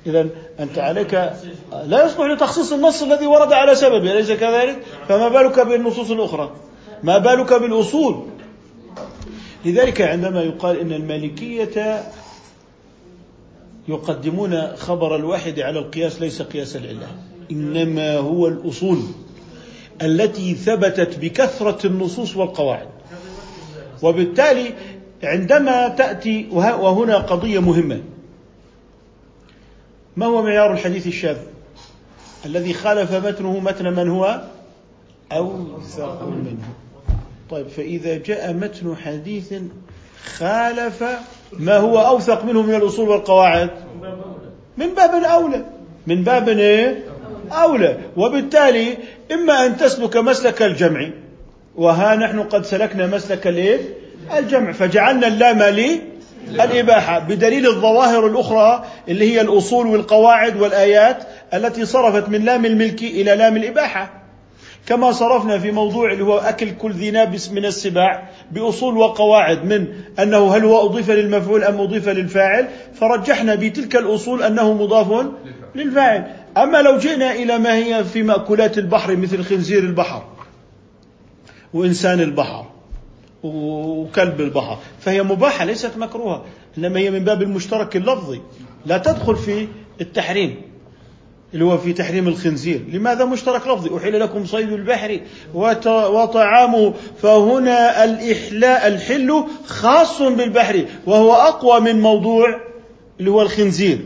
[0.05, 1.13] إذا أنت عليك
[1.83, 6.55] لا يصلح لتخصيص النص الذي ورد على سببه أليس كذلك؟ فما بالك بالنصوص الأخرى؟
[7.03, 8.25] ما بالك بالأصول؟
[9.65, 12.03] لذلك عندما يقال إن المالكية
[13.87, 17.07] يقدمون خبر الواحد على القياس ليس قياس العلة
[17.51, 18.99] إنما هو الأصول
[20.01, 22.87] التي ثبتت بكثرة النصوص والقواعد.
[24.01, 24.73] وبالتالي
[25.23, 28.01] عندما تأتي وهنا قضية مهمة.
[30.17, 31.37] ما هو معيار الحديث الشاذ؟
[32.45, 34.41] الذي خالف متنه متن من هو
[35.31, 36.86] أوثق منه.
[37.49, 39.53] طيب فإذا جاء متن حديث
[40.25, 41.03] خالف
[41.53, 43.69] ما هو أوثق منه من الأصول والقواعد
[44.77, 45.65] من باب أولى
[46.07, 47.03] من باب إيه؟
[47.51, 48.97] أولى وبالتالي
[49.31, 51.09] إما أن تسلك مسلك الجمع
[51.75, 53.79] وها نحن قد سلكنا مسلك الإيه؟
[54.37, 55.61] الجمع فجعلنا اللام
[56.49, 63.35] الإباحة بدليل الظواهر الأخرى اللي هي الأصول والقواعد والآيات التي صرفت من لام الملك إلى
[63.35, 64.16] لام الإباحة
[64.87, 69.87] كما صرفنا في موضوع اللي هو أكل كل ذي نابس من السباع بأصول وقواعد من
[70.19, 75.25] أنه هل هو أضيف للمفعول أم أضيف للفاعل فرجحنا بتلك الأصول أنه مضاف
[75.75, 76.31] للفاعل.
[76.57, 80.23] أما لو جئنا إلى ما هي في مأكولات البحر مثل خنزير البحر
[81.73, 82.65] وإنسان البحر
[83.43, 86.45] وكلب البحر فهي مباحة ليست مكروهة
[86.77, 88.41] إنما هي من باب المشترك اللفظي.
[88.85, 89.67] لا تدخل في
[90.01, 90.61] التحريم.
[91.53, 92.81] اللي هو في تحريم الخنزير.
[92.91, 95.19] لماذا مشترك لفظي؟ أحل لكم صيد البحر
[95.53, 96.93] وطعامه.
[97.21, 102.59] فهنا الإحلاء الحل خاص بالبحر وهو أقوى من موضوع
[103.19, 103.99] اللي هو الخنزير.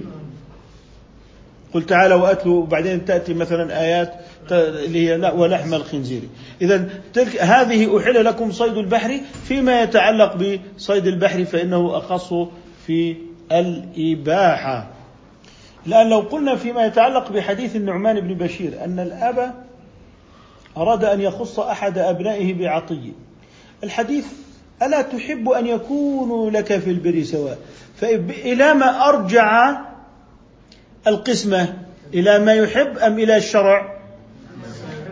[1.73, 4.13] قل تعالى واتلوا وبعدين تأتي مثلا آيات
[4.51, 6.21] اللي هي لا ولحم الخنزير.
[7.13, 10.35] تلك هذه أحل لكم صيد البحر فيما يتعلق
[10.77, 12.33] بصيد البحر فإنه أخص
[12.87, 13.15] في
[13.51, 14.87] الإباحة.
[15.87, 19.53] الان لو قلنا فيما يتعلق بحديث النعمان بن بشير أن الأب
[20.77, 23.11] أراد أن يخص أحد أبنائه بعطيه
[23.83, 24.25] الحديث
[24.83, 27.57] ألا تحب أن يكونوا لك في البر سواء؟
[27.95, 29.77] فالى ما أرجع
[31.07, 31.73] القسمة
[32.13, 34.01] إلى ما يحب أم إلى الشرع؟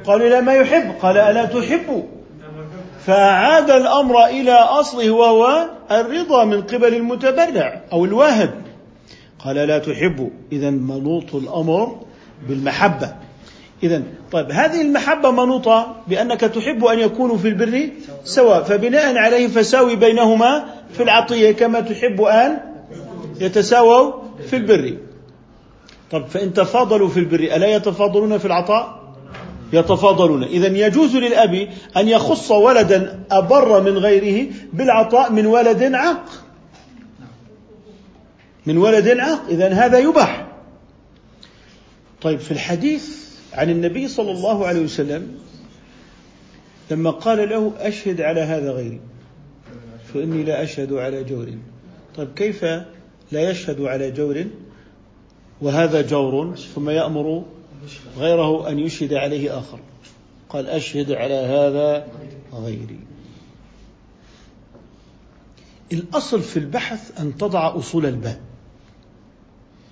[0.04, 0.92] قالوا إلى ما يحب.
[1.02, 2.06] قال ألا تحب؟
[3.06, 8.69] فأعاد الأمر إلى أصله وهو الرضا من قبل المتبرع أو الواهب.
[9.46, 12.02] قال لا تحب إذا منوط الأمر
[12.48, 13.14] بالمحبة.
[13.84, 17.90] إذا طيب هذه المحبة منوطة بأنك تحب أن يكونوا في البر
[18.24, 22.60] سواء فبناء عليه فساوي بينهما في العطية كما تحب أن
[23.40, 24.14] يتساووا
[24.50, 24.98] في البر.
[26.12, 29.00] طب فإن تفاضلوا في البر ألا يتفاضلون في العطاء؟
[29.74, 30.44] يتفاضلون.
[30.44, 36.24] إذا يجوز للأب أن يخص ولدا أبر من غيره بالعطاء من ولد عاق.
[38.66, 40.48] من ولد عاق إذا هذا يباح.
[42.22, 45.38] طيب في الحديث عن النبي صلى الله عليه وسلم
[46.92, 49.00] لما قال له أشهد على هذا غيري
[50.14, 51.50] فإني لا أشهد على جور.
[52.16, 52.64] طيب كيف
[53.32, 54.46] لا يشهد على جور؟
[55.62, 57.44] وهذا جور ثم يأمر
[58.18, 59.80] غيره أن يشهد عليه آخر.
[60.50, 62.08] قال أشهد على هذا
[62.54, 63.00] غيري.
[65.92, 68.49] الأصل في البحث أن تضع أصول الباب.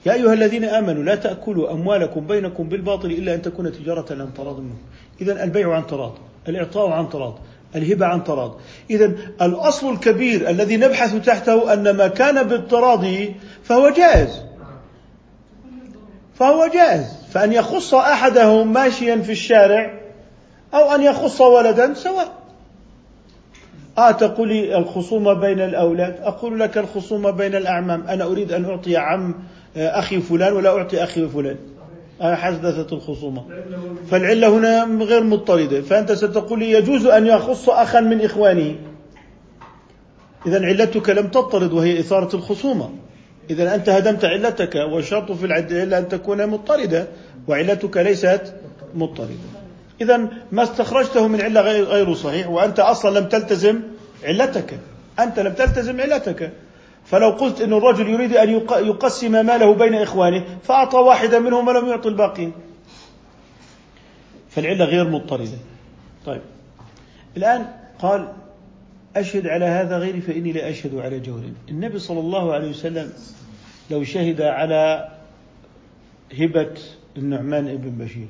[0.05, 4.59] يا أيها الذين آمنوا لا تأكلوا أموالكم بينكم بالباطل إلا أن تكون تجارة عن تراض
[4.59, 4.85] منكم.
[5.21, 6.13] إذا البيع عن تراض
[6.47, 7.39] الإعطاء عن تراض
[7.75, 8.59] الهبة عن تراض.
[8.89, 14.41] إذا الأصل الكبير الذي نبحث تحته أن ما كان بالتراضي فهو جائز.
[16.35, 17.05] فهو جائز.
[17.29, 19.99] فأن يخص أحدهم ماشيا في الشارع
[20.73, 22.37] أو أن يخص ولدا سواء.
[23.97, 26.15] آه تقول لي الخصومة بين الأولاد.
[26.21, 28.07] أقول لك الخصومة بين الأعمام.
[28.07, 29.35] أنا أريد أن أعطي عم
[29.75, 31.55] أخي فلان ولا أعطي أخي فلان.
[32.21, 33.45] أنا حدثت الخصومة.
[34.11, 35.81] فالعلة هنا غير مضطردة.
[35.81, 38.75] فأنت ستقول لي يجوز أن يخص أخا من إخوانه.
[40.45, 42.89] إذا علتك لم تضطرد وهي إثارة الخصومة.
[43.49, 47.07] إذا أنت هدمت علتك والشرط في العلة أن تكون مضطردة.
[47.47, 48.53] وعلتك ليست
[48.95, 49.33] مضطردة.
[50.01, 50.17] إذا
[50.51, 52.49] ما استخرجته من علة غير صحيح.
[52.49, 53.79] وأنت أصلا لم تلتزم
[54.23, 54.79] علتك.
[55.19, 56.51] أنت لم تلتزم علتك.
[57.07, 58.49] فلو قلت أن الرجل يريد أن
[58.85, 62.51] يقسم ماله بين إخوانه فأعطى واحدا منهم ولم يعطي الباقين.
[64.49, 65.57] فالعلة غير مضطردة.
[66.25, 66.41] طيب.
[67.37, 67.65] الآن
[67.99, 68.33] قال
[69.15, 73.13] أشهد على هذا غيري فإني لا أشهد على جور النبي صلى الله عليه وسلم
[73.91, 75.09] لو شهد على
[76.39, 76.73] هبة
[77.17, 78.27] النعمان بن بشير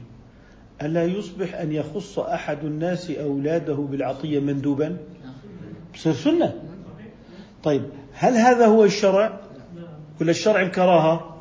[0.81, 4.97] ألا يصبح أن يخص أحد الناس أولاده بالعطية مندوبا؟
[5.95, 6.53] سنة
[7.63, 7.83] طيب.
[8.19, 9.39] هل هذا هو الشرع؟
[10.21, 11.35] ولا الشرع الكراهة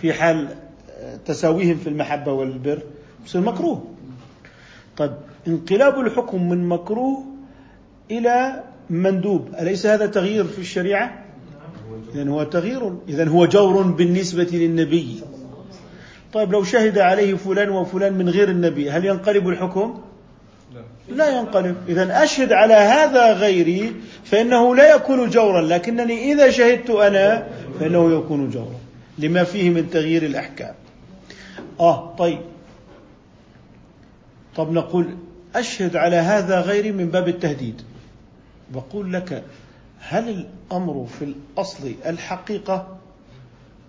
[0.00, 0.48] في حال
[1.26, 2.82] تساويهم في المحبة والبر
[3.26, 3.84] بصير مكروه.
[4.96, 5.12] طيب
[5.48, 7.24] انقلاب الحكم من مكروه
[8.10, 9.48] إلى مندوب.
[9.60, 11.24] أليس هذا تغيير في الشريعة؟
[12.14, 15.20] إذا هو تغيير إذا هو جور بالنسبة للنبي.
[16.32, 20.00] طيب لو شهد عليه فلان وفلان من غير النبي هل ينقلب الحكم؟
[21.08, 21.76] لا ينقلب.
[21.88, 27.46] إذا أشهد على هذا غيري فإنه لا يكون جورا لكنني إذا شهدت أنا
[27.80, 28.78] فإنه يكون جورا
[29.18, 30.74] لما فيه من تغيير الأحكام.
[31.80, 32.40] آه طيب.
[34.56, 35.16] طب نقول
[35.54, 37.82] أشهد على هذا غيري من باب التهديد.
[38.70, 39.42] بقول لك
[40.00, 42.96] هل الأمر في الأصل الحقيقة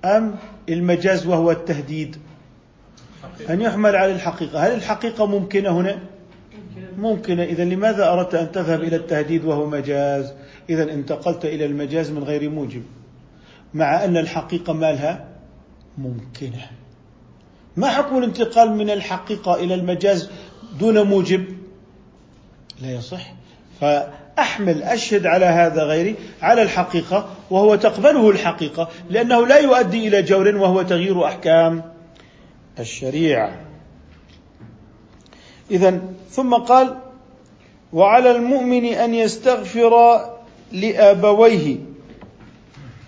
[0.06, 0.36] أم
[0.69, 2.17] المجاز وهو التهديد؟
[3.49, 4.67] أن يحمل على الحقيقة.
[4.67, 5.99] هل الحقيقة ممكنة هنا؟
[6.98, 10.34] ممكنة إذا لماذا أردت أن تذهب إلى التهديد وهو مجاز؟
[10.70, 12.84] إذا انتقلت إلى المجاز من غير موجب
[13.74, 15.28] مع أن الحقيقة مالها
[15.98, 16.68] ممكنة.
[17.78, 20.30] ما حكم الانتقال من الحقيقة إلى المجاز
[20.80, 21.46] دون موجب؟
[22.82, 23.34] لا يصح.
[23.82, 30.56] فأحمل أشهد على هذا غيري على الحقيقة وهو تقبله الحقيقة لأنه لا يؤدي إلى جور
[30.56, 31.84] وهو تغيير أحكام
[32.80, 33.64] الشريعة.
[35.71, 35.99] إذا
[36.32, 36.95] ثم قال
[37.93, 40.19] وعلى المؤمن أن يستغفر
[40.71, 41.75] لأبويه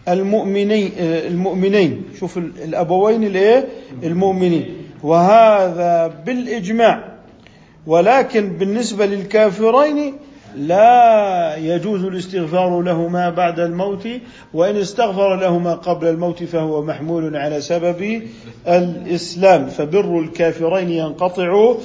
[0.08, 2.04] المؤمنين المؤمنين.
[2.20, 3.68] شوف الأبوين الايه
[4.04, 4.66] المؤمنين.
[5.04, 7.04] وهذا بالإجماع.
[7.88, 10.14] ولكن بالنسبة للكافرين
[10.56, 14.08] لا يجوز الاستغفار لهما بعد الموت
[14.54, 18.22] وإن استغفر لهما قبل الموت فهو محمول على سبب
[18.68, 19.68] الإسلام.
[19.68, 21.76] فبر الكافرين ينقطع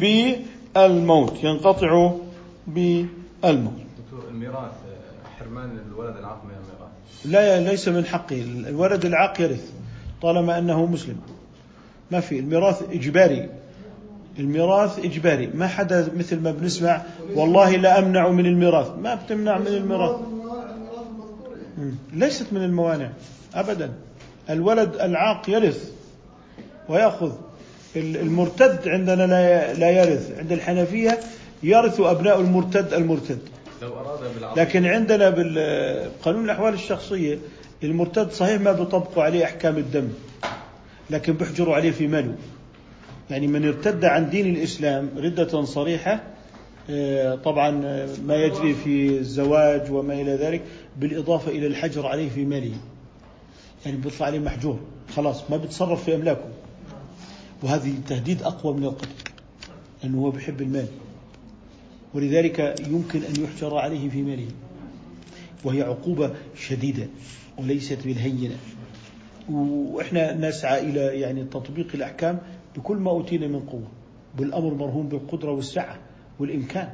[0.00, 2.12] بالموت ينقطع
[2.66, 3.72] بالموت.
[4.04, 4.72] دكتور الميراث
[5.38, 6.92] حرمان الولد العاق من الميراث.
[7.24, 8.42] لا ليس من حقه.
[8.42, 9.70] الولد العاق يرث
[10.22, 11.16] طالما أنه مسلم.
[12.10, 13.48] ما في الميراث إجباري.
[14.38, 15.46] الميراث إجباري.
[15.46, 17.02] ما حدا مثل ما بنسمع
[17.34, 18.90] والله لا أمنع من الميراث.
[18.98, 20.20] ما بتمنع من الميراث.
[22.12, 23.10] ليست من الموانع
[23.54, 23.92] أبدا.
[24.50, 25.90] الولد العاق يرث
[26.88, 27.32] ويأخذ.
[27.96, 30.38] المرتد عندنا لا لا يرث.
[30.38, 31.18] عند الحنفية
[31.62, 33.38] يرث أبناء المرتد المرتد.
[33.82, 34.20] لو أراد
[34.56, 37.38] لكن عندنا بالقانون الأحوال الشخصية
[37.84, 40.08] المرتد صحيح ما بيطبقوا عليه أحكام الدم
[41.10, 42.34] لكن بيحجروا عليه في ماله.
[43.30, 46.22] يعني من ارتد عن دين الإسلام ردة صريحة
[46.90, 50.62] آه، طبعا آه، ما يجري في الزواج وما إلى ذلك
[50.96, 52.72] بالإضافة إلى الحجر عليه في ماله.
[53.86, 54.80] يعني بيطلع عليه محجور
[55.16, 56.44] خلاص ما بيتصرف في أملاكه.
[57.62, 59.08] وهذه تهديد أقوى من القتل
[60.02, 60.86] لأنه هو بيحب المال.
[62.14, 64.48] ولذلك يمكن أن يحجر عليه في ماله.
[65.64, 67.06] وهي عقوبة شديدة
[67.58, 68.56] وليست بالهينة.
[69.50, 72.38] وإحنا نسعى إلى يعني تطبيق الأحكام
[72.76, 73.88] بكل ما أوتينا من قوة.
[74.38, 75.98] بالأمر مرهون بالقدرة والسعة
[76.40, 76.88] والإمكان.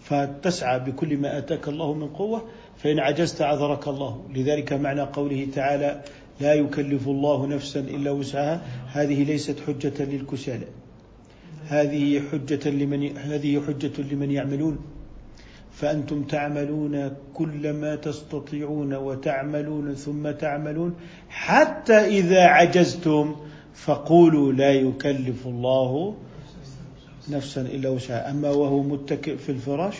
[0.00, 4.24] فتسعى بكل ما آتاك الله من قوة فإن عجزت عذرك الله.
[4.34, 6.02] لذلك معنى قوله تعالى
[6.40, 8.62] لا يكلف الله نفسا إلا وسعها.
[8.92, 10.66] هذه ليست حجة للكسالى.
[11.66, 14.78] هذه حجة لمن هذه حجة لمن يعملون.
[15.72, 20.94] فأنتم تعملون كل ما تستطيعون وتعملون ثم تعملون
[21.28, 23.36] حتى إذا عجزتم
[23.74, 26.14] فقولوا لا يكلف الله
[27.30, 28.30] نفسا إلا وسعها.
[28.30, 29.96] أما وهو متكئ في الفراش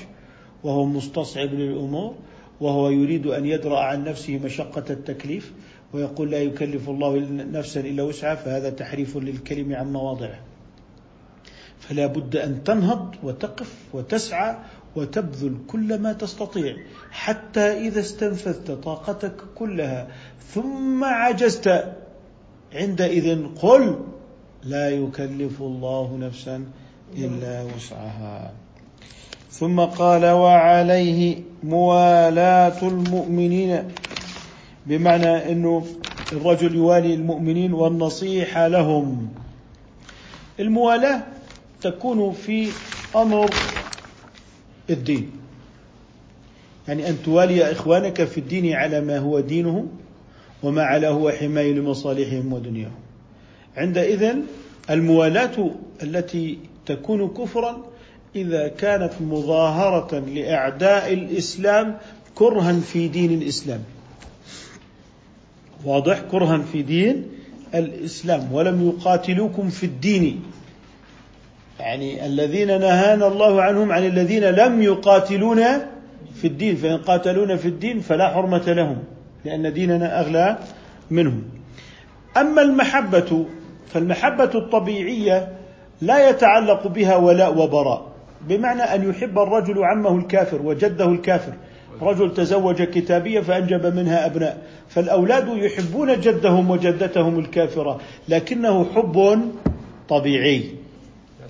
[0.64, 2.14] وهو مستصعب للأمور
[2.60, 5.52] وهو يريد أن يدرأ عن نفسه مشقة التكليف
[5.92, 7.18] ويقول لا يكلف الله
[7.52, 10.38] نفسا إلا وسعها فهذا تحريف للكلم عن مواضعه.
[11.80, 14.56] فلا بد أن تنهض وتقف وتسعى
[14.96, 16.76] وتبذل كل ما تستطيع
[17.10, 20.08] حتى إذا استنفذت طاقتك كلها
[20.54, 21.92] ثم عجزت.
[22.74, 23.98] عندئذ قل
[24.64, 26.64] لا يكلف الله نفسا
[27.16, 28.52] إلا وسعها.
[29.50, 33.84] ثم قال وعليه موالاة المؤمنين.
[34.90, 35.86] بمعنى أنه
[36.32, 39.28] الرجل يوالي المؤمنين والنصيحة لهم.
[40.60, 41.22] الموالاة
[41.80, 42.68] تكون في
[43.16, 43.50] أمر
[44.90, 45.30] الدين.
[46.88, 49.88] يعني أن توالي إخوانك في الدين على ما هو دينهم
[50.62, 53.00] وما على هو حماية لمصالحهم ودنياهم.
[53.76, 54.34] عندئذ
[54.90, 55.70] الموالاة
[56.02, 57.84] التي تكون كفرا
[58.36, 61.98] إذا كانت مظاهرة لأعداء الإسلام
[62.34, 63.80] كرها في دين الإسلام.
[65.84, 67.26] واضح كرها في دين
[67.74, 70.42] الإسلام ولم يقاتلوكم في الدين.
[71.80, 75.86] يعني الذين نهانا الله عنهم عن الذين لم يقاتلونا
[76.34, 78.98] في الدين فإن قاتلونا في الدين فلا حرمة لهم
[79.44, 80.58] لأن ديننا أغلى
[81.10, 81.42] منهم.
[82.36, 83.46] أما المحبة
[83.88, 85.48] فالمحبة الطبيعية
[86.00, 88.06] لا يتعلق بها ولاء وبراء
[88.48, 91.52] بمعنى أن يحب الرجل عمه الكافر وجده الكافر.
[92.02, 99.40] رجل تزوج كتابية فأنجب منها أبناء فالأولاد يحبون جدهم وجدتهم الكافرة لكنه حب
[100.08, 100.64] طبيعي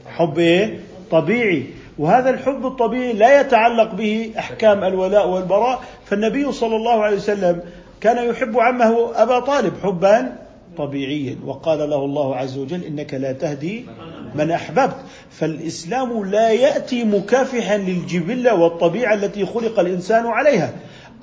[0.06, 0.78] حب إيه؟
[1.10, 1.64] طبيعي
[1.98, 7.60] وهذا الحب الطبيعي لا يتعلق به أحكام الولاء والبراء فالنبي صلى الله عليه وسلم
[8.00, 10.32] كان يحب عمه أبا طالب حبا
[10.76, 11.36] طبيعيا.
[11.46, 13.86] وقال له الله عز وجل إنك لا تهدي
[14.34, 14.96] من أحببت.
[15.30, 20.74] فالإسلام لا يأتي مكافحا للجبلة والطبيعة التي خلق الإنسان عليها.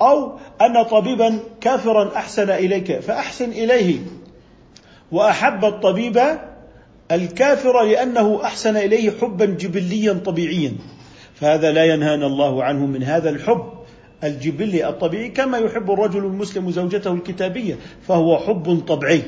[0.02, 3.00] أو أن طبيبا كافرا أحسن إليك.
[3.00, 3.98] فأحسن إليه
[5.12, 6.20] وأحب الطبيب
[7.12, 10.72] الكافر لأنه أحسن إليه حبا جبليا طبيعيا.
[11.34, 13.77] فهذا لا ينهانا الله عنه من هذا الحب.
[14.24, 19.22] الجبلي الطبيعي كما يحب الرجل المسلم زوجته الكتابية فهو حب طبيعي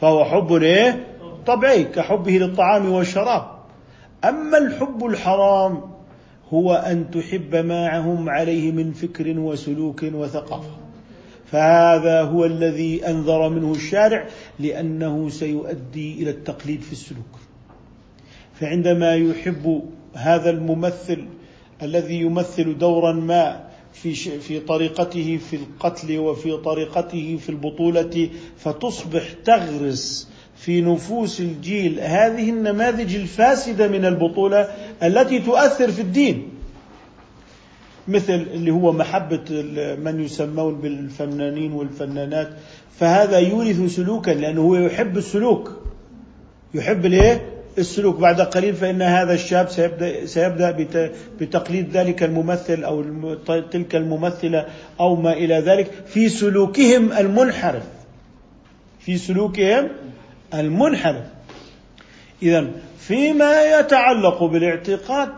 [0.00, 1.06] فهو حب إيه؟
[1.46, 3.46] طبيعي كحبه للطعام والشراب.
[4.24, 5.80] أما الحب الحرام
[6.52, 10.70] هو أن تحب ما هم عليه من فكر وسلوك وثقافة.
[11.46, 14.26] فهذا هو الذي أنذر منه الشارع
[14.58, 17.38] لأنه سيؤدي إلى التقليد في السلوك.
[18.54, 19.82] فعندما يحب
[20.14, 21.24] هذا الممثل
[21.82, 30.28] الذي يمثل دورا ما في في طريقته في القتل وفي طريقته في البطولة فتصبح تغرس
[30.56, 32.00] في نفوس الجيل.
[32.00, 34.68] هذه النماذج الفاسدة من البطولة
[35.02, 36.48] التي تؤثر في الدين.
[38.08, 39.44] مثل اللي هو محبة
[39.98, 42.50] من يسمون بالفنانين والفنانات
[42.98, 45.72] فهذا يورث سلوكا لأنه هو يحب السلوك.
[46.74, 50.86] يحب الايه؟ السلوك بعد قليل فإن هذا الشاب سيبدأ, سيبدأ
[51.40, 53.04] بتقليد ذلك الممثل أو
[53.44, 54.66] تلك الممثلة
[55.00, 57.82] أو ما إلى ذلك في سلوكهم المنحرف.
[59.00, 59.88] في سلوكهم
[60.54, 61.24] المنحرف.
[62.42, 65.28] إذا فيما يتعلق بالاعتقاد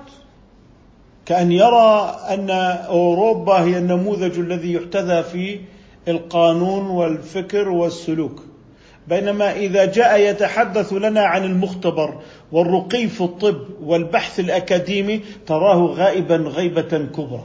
[1.26, 2.50] كأن يرى أن
[2.88, 5.60] أوروبا هي النموذج الذي يحتذى في
[6.08, 8.53] القانون والفكر والسلوك.
[9.08, 12.20] بينما إذا جاء يتحدث لنا عن المختبر
[12.52, 17.44] والرقي في الطب والبحث الأكاديمي تراه غائبا غيبة كبرى.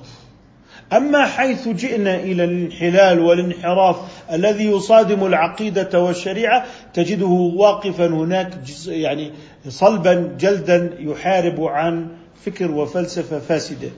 [0.93, 3.95] أما حيث جئنا إلى الانحلال والانحراف
[4.33, 8.53] الذي يصادم العقيدة والشريعة تجده واقفا هناك
[8.87, 9.31] يعني
[9.67, 12.07] صلبا جلدا يحارب عن
[12.45, 13.89] فكر وفلسفة فاسدة.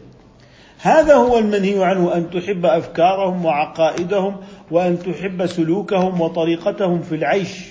[0.82, 4.38] هذا هو المنهي عنه أن تحب أفكارهم وعقائدهم
[4.72, 7.66] وأن تحب سلوكهم وطريقتهم في العيش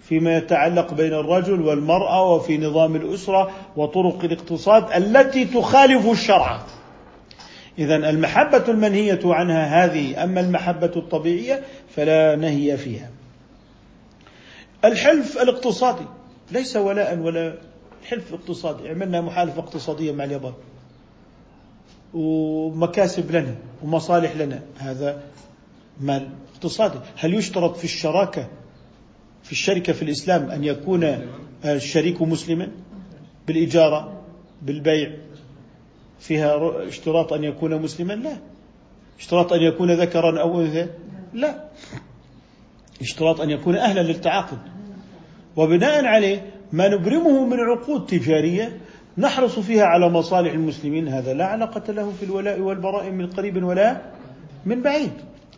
[0.00, 6.60] فيما يتعلق بين الرجل والمرأة وفي نظام الأسرة وطرق الاقتصاد التي تخالف الشرع.
[7.78, 11.62] اذا المحبة المنهية عنها هذه أما المحبة الطبيعية
[11.96, 13.10] فلا نهي فيها.
[14.84, 16.06] الحلف الاقتصادي
[16.52, 17.54] ليس ولاء ولا
[18.08, 20.52] حلف اقتصادي عملنا محالفه اقتصادية مع اليابان.
[22.16, 24.62] ومكاسب لنا ومصالح لنا.
[24.78, 25.22] هذا
[26.00, 26.98] مال اقتصادي.
[27.16, 28.48] هل يشترط في الشراكة
[29.42, 31.28] في الشركة في الإسلام أن يكون
[31.64, 32.68] الشريك مسلما؟
[33.46, 34.22] بالإجارة
[34.62, 35.16] بالبيع؟
[36.18, 36.58] فيها
[36.88, 38.36] اشتراط أن يكون مسلما؟ لا.
[39.18, 40.86] اشتراط أن يكون ذكرا أو أنثى؟
[41.34, 41.64] لا.
[43.00, 44.58] اشتراط أن يكون أهلا للتعاقد.
[45.56, 48.80] وبناء عليه ما نبرمه من عقود تجارية
[49.18, 53.96] نحرص فيها على مصالح المسلمين هذا لا علاقة له في الولاء والبراء من قريب ولا
[54.66, 55.12] من بعيد.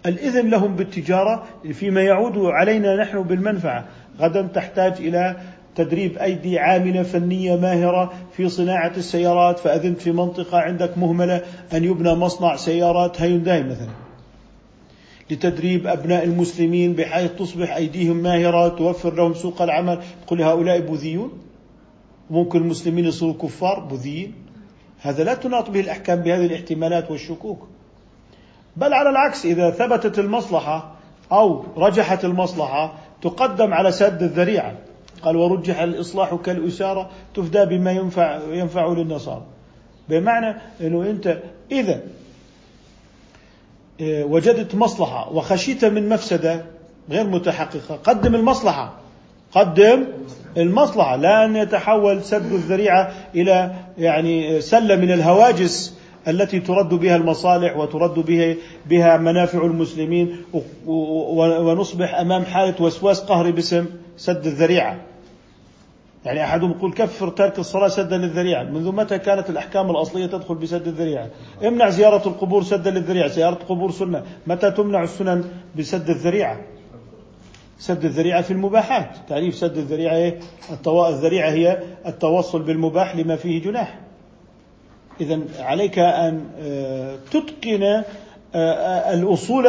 [0.06, 3.84] الإذن لهم بالتجارة فيما يعود علينا نحن بالمنفعة.
[4.20, 5.36] غدا تحتاج إلى
[5.74, 11.42] تدريب أيدي عاملة فنية ماهرة في صناعة السيارات فأذنت في منطقة عندك مهملة
[11.72, 13.90] أن يبنى مصنع سيارات هيونداي مثلا.
[15.30, 19.98] لتدريب أبناء المسلمين بحيث تصبح أيديهم ماهرة توفر لهم سوق العمل.
[20.26, 21.47] تقول هؤلاء بوذيون؟
[22.30, 24.34] ممكن المسلمين يصيروا كفار بوذيين.
[25.00, 27.68] هذا لا تناط به الأحكام بهذه الاحتمالات والشكوك.
[28.76, 30.92] بل على العكس إذا ثبتت المصلحة
[31.32, 34.74] أو رجحت المصلحة تقدم على سد الذريعة.
[35.22, 39.44] قال ورجح الإصلاح كالأسارة تفدى بما ينفع ينفع للنصارى.
[40.08, 42.02] بمعنى أنه أنت إذا
[44.00, 46.64] آه، وجدت مصلحة وخشيت من مفسدة
[47.10, 48.92] غير متحققة قدم المصلحة.
[49.52, 50.04] قدم
[50.56, 51.16] المصلحة.
[51.16, 58.14] لا أن يتحول سد الذريعة إلى يعني سلة من الهواجس التي ترد بها المصالح وترد
[58.14, 58.54] بها
[58.86, 60.36] بها منافع المسلمين
[60.86, 63.86] ونصبح أمام حالة وسواس قهري باسم
[64.16, 64.96] سد الذريعة.
[66.24, 68.62] يعني أحدهم يقول كفر تارك الصلاة سدا للذريعة.
[68.62, 71.26] منذ متى كانت الأحكام الأصلية تدخل بسد الذريعة؟
[71.66, 73.28] امنع زيارة القبور سدا للذريعة.
[73.28, 74.22] زيارة القبور سنة.
[74.46, 75.44] متى تمنع السنن
[75.78, 76.60] بسد الذريعة؟
[77.78, 79.16] سد الذريعة في المباحات.
[79.28, 80.38] تعريف سد الذريعة إيه؟
[80.86, 83.98] الذريعة هي التوصل بالمباح لما فيه جناح.
[85.20, 88.04] إذا عليك أن آه، تتقن آه،
[88.54, 89.68] آه، الأصول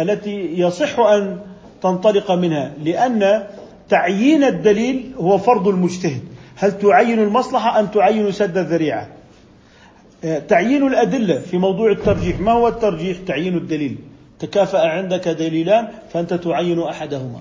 [0.00, 1.38] التي يصح أن
[1.82, 3.46] تنطلق منها لأن
[3.88, 6.22] تعيين الدليل هو فرض المجتهد.
[6.56, 9.08] هل تعين المصلحة أم تعين سد الذريعة؟
[10.48, 12.40] تعيين الأدلة في موضوع الترجيح.
[12.40, 13.96] ما هو الترجيح؟ تعيين الدليل.
[14.38, 17.40] تكافأ عندك دليلان فأنت تعين أحدهما.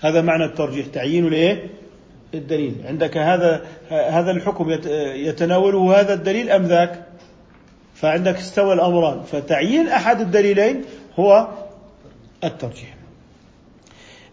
[0.00, 1.70] هذا معنى الترجيح تعيين الايه؟
[2.34, 4.70] الدليل عندك هذا هذا الحكم
[5.14, 7.04] يتناوله هذا الدليل أم ذاك؟
[7.94, 10.84] فعندك استوى الأمران فتعيين أحد الدليلين
[11.18, 11.48] هو
[12.44, 12.94] الترجيح.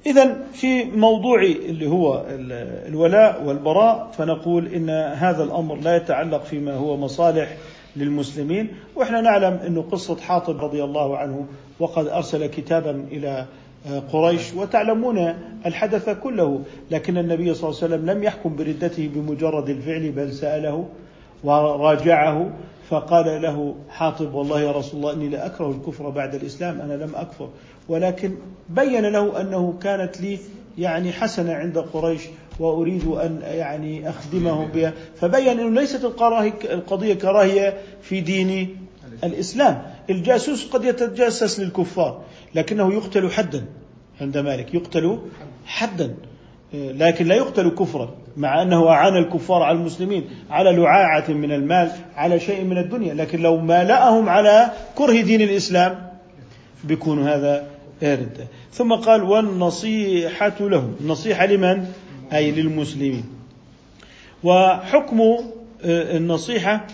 [0.06, 2.26] اذا في موضوع اللي هو
[2.88, 7.58] الولاء والبراء فنقول إن هذا الأمر لا يتعلق فيما هو مصالح
[7.96, 11.46] للمسلمين وإحنا نعلم إنه قصة حاطب رضي الله عنه
[11.80, 13.46] وقد أرسل كتابا إلى
[14.12, 15.34] قريش وتعلمون
[15.66, 16.62] الحدث كله.
[16.92, 20.88] لكن النبي صلى الله عليه وسلم لم يحكم بردته بمجرد الفعل بل سأله
[21.44, 22.50] وراجعه
[22.90, 27.16] فقال له حاطب والله يا رسول الله إني لا أكره الكفر بعد الإسلام أنا لم
[27.16, 27.50] أكفر.
[27.90, 28.36] ولكن
[28.70, 30.40] بين له أنه كانت لي
[30.78, 32.22] يعني حسنة عند قريش
[32.60, 34.94] وأريد أن يعني أخدمه بها.
[35.16, 36.06] فبين إنه ليست
[36.72, 38.78] القضية كراهية في دين
[39.24, 39.82] الإسلام.
[40.10, 42.22] الجاسوس قد يتجسس للكفار
[42.56, 43.66] لكنه يقتل حدا
[44.22, 45.20] عند مالك يقتل
[45.66, 46.16] حدا
[46.74, 52.40] لكن لا يقتل كفرا مع أنه أعان الكفار على المسلمين على لعاعة من المال على
[52.40, 56.10] شيء من الدنيا لكن لو مالأهم على كره دين الإسلام
[56.84, 57.68] بيكون هذا
[58.04, 60.96] ردة ثم قال والنصيحة لهم.
[61.02, 61.86] النصيحة لمن؟
[62.34, 63.26] أي للمسلمين.
[64.44, 66.88] وحكم آه، النصيحة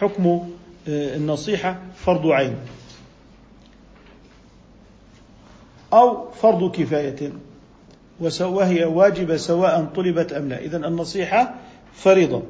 [0.00, 0.48] حكم
[0.88, 2.56] النصيحة فرض عين.
[5.92, 7.32] أو فرض كفاية
[8.40, 10.58] وهي واجبة سواء طلبت أم لا.
[10.58, 11.54] إذا النصيحة
[11.94, 12.42] فريضة.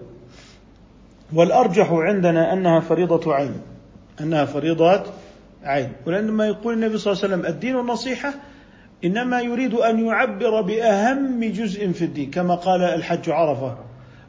[1.33, 3.61] والأرجح عندنا أنها فريضة عين.
[4.21, 5.03] أنها فريضة
[5.65, 5.93] عين.
[6.07, 8.35] ولما يقول النبي صلى الله عليه وسلم الدين النصيحة
[9.05, 13.79] إنما يريد أن يعبر بأهم جزء في الدين كما قال الحج عرفة.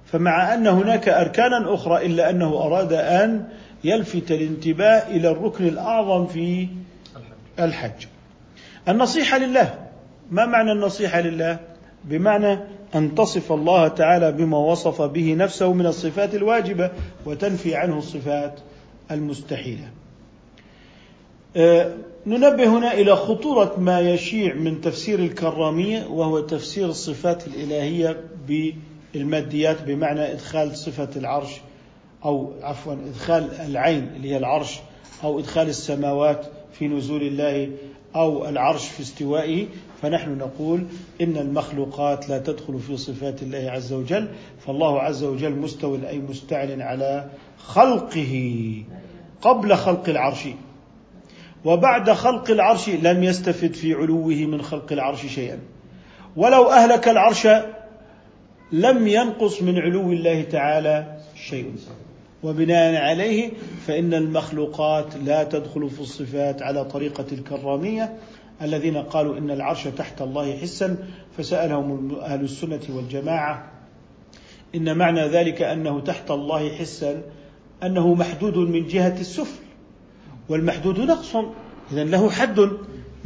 [0.05, 3.47] فمع أن هناك أركانا أخرى إلا أنه أراد أن
[3.83, 6.67] يلفت الانتباه إلى الركن الأعظم في
[7.59, 8.05] الحج.
[8.89, 9.79] النصيحة لله.
[10.31, 11.59] ما معنى النصيحة لله؟
[12.05, 12.59] بمعنى
[12.95, 16.91] أن تصف الله تعالى بما وصف به نفسه من الصفات الواجبة
[17.25, 18.59] وتنفي عنه الصفات
[19.11, 19.89] المستحيلة.
[21.55, 21.93] أه
[22.25, 28.17] ننبه هنا إلى خطورة ما يشيع من تفسير الكرامية وهو تفسير الصفات الإلهية
[29.13, 31.51] بالماديات بمعنى إدخال صفة العرش
[32.25, 34.79] أو عفوا إدخال العين اللي هي العرش
[35.23, 37.69] أو إدخال السماوات في نزول الله
[38.15, 39.67] أو العرش في استوائه.
[40.01, 40.85] فنحن نقول
[41.21, 44.27] إن المخلوقات لا تدخل في صفات الله عز وجل.
[44.65, 48.83] فالله عز وجل مستوى أي مستعل على خلقه
[49.41, 50.47] قبل خلق العرش.
[51.65, 55.59] وبعد خلق العرش لم يستفد في علوه من خلق العرش شيئا.
[56.35, 57.47] ولو أهلك العرش
[58.71, 61.71] لم ينقص من علو الله تعالى شيء.
[62.43, 63.51] وبناء عليه
[63.87, 68.17] فإن المخلوقات لا تدخل في الصفات على طريقة الكرامية
[68.61, 70.97] الذين قالوا إن العرش تحت الله حسا
[71.37, 73.71] فسألهم أهل السنة والجماعة
[74.75, 77.21] إن معنى ذلك أنه تحت الله حسا
[77.83, 79.61] أنه محدود من جهة السفل
[80.49, 81.35] والمحدود نقص.
[81.91, 82.59] إذا له حد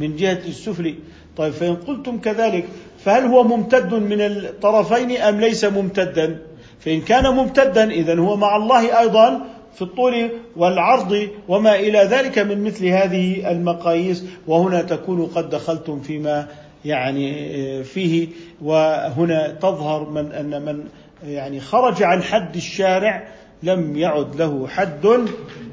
[0.00, 0.94] من جهة السفل.
[1.36, 6.45] طيب فإن قلتم كذلك فهل هو ممتد من الطرفين أم ليس ممتدا؟
[6.80, 9.40] فإن كان ممتدا إذا هو مع الله أيضا
[9.74, 14.24] في الطول والعرض وما إلى ذلك من مثل هذه المقاييس.
[14.46, 16.46] وهنا تكون قد دخلتم فيما
[16.84, 18.28] يعني فيه.
[18.62, 20.84] وهنا تظهر من أن من
[21.24, 23.28] يعني خرج عن حد الشارع
[23.62, 25.26] لم يعد له حد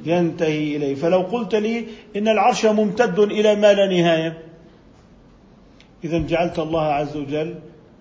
[0.05, 0.95] ينتهي إليه.
[0.95, 1.85] فلو قلت لي
[2.15, 4.37] إن العرش ممتد إلى ما لا نهاية
[6.03, 7.55] إذا جعلت الله عز وجل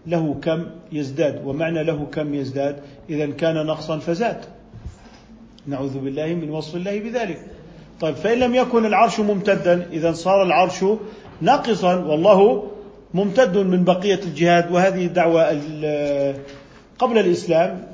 [0.06, 2.76] له كم يزداد ومعنى له كم يزداد؟
[3.10, 4.40] إذا كان نقصا فزاد.
[5.66, 7.40] نعوذ بالله من وصف الله بذلك.
[8.00, 10.84] طيب فإن لم يكن العرش ممتدا إذا صار العرش
[11.40, 12.70] ناقصا والله
[13.14, 14.72] ممتد من بقية الجهاد.
[14.72, 15.50] وهذه دعوة
[16.98, 17.86] قبل الإسلام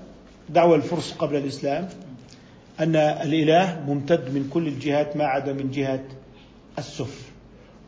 [0.48, 1.88] دعوة الفرس قبل الإسلام
[2.80, 6.04] أن الإله ممتد من كل الجهات ما عدا من جهة
[6.78, 7.27] السفل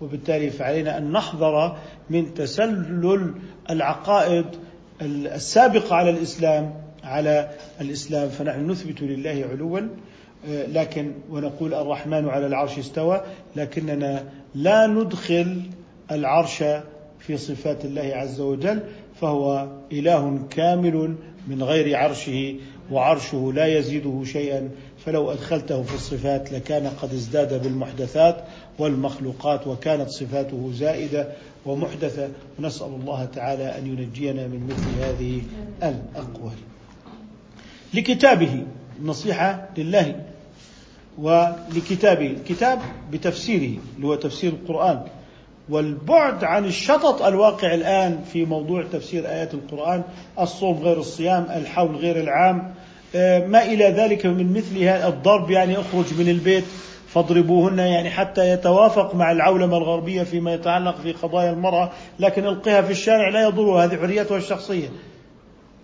[0.00, 1.76] وبالتالي فعلينا أن نحذر
[2.10, 3.34] من تسلل
[3.70, 4.46] العقائد
[5.02, 6.74] السابقة على الإسلام
[7.04, 8.28] على الإسلام.
[8.28, 9.80] فنحن نثبت لله علوا
[10.48, 13.20] آه، لكن ونقول الرحمن على العرش استوى
[13.56, 14.24] لكننا
[14.54, 15.62] لا ندخل
[16.10, 16.64] العرش
[17.18, 18.80] في صفات الله عز وجل
[19.20, 21.14] فهو إله كامل
[21.48, 22.54] من غير عرشه.
[22.90, 24.68] وعرشه لا يزيده شيئا
[25.04, 28.44] فلو أدخلته في الصفات لكان قد ازداد بالمحدثات
[28.78, 31.28] والمخلوقات وكانت صفاته زائدة
[31.66, 32.28] ومحدثة.
[32.58, 35.42] ونسأل الله تعالى أن ينجينا من مثل هذه
[35.82, 36.56] الأقوال.
[37.94, 38.62] لكتابه
[39.02, 40.24] نصيحة لله
[41.18, 42.26] ولكتابه.
[42.26, 42.78] الكتاب
[43.12, 45.02] بتفسيره اللي هو تفسير القرآن.
[45.68, 50.02] والبعد عن الشطط الواقع الآن في موضوع تفسير آيات القرآن
[50.40, 52.74] الصوم غير الصيام الحول غير العام
[53.46, 56.64] ما إلى ذلك من مثل الضرب يعني اخرج من البيت
[57.08, 62.90] فاضربوهن يعني حتى يتوافق مع العولمة الغربية فيما يتعلق في قضايا المرأة لكن القها في
[62.90, 64.88] الشارع لا يضرها هذه حريتها الشخصية.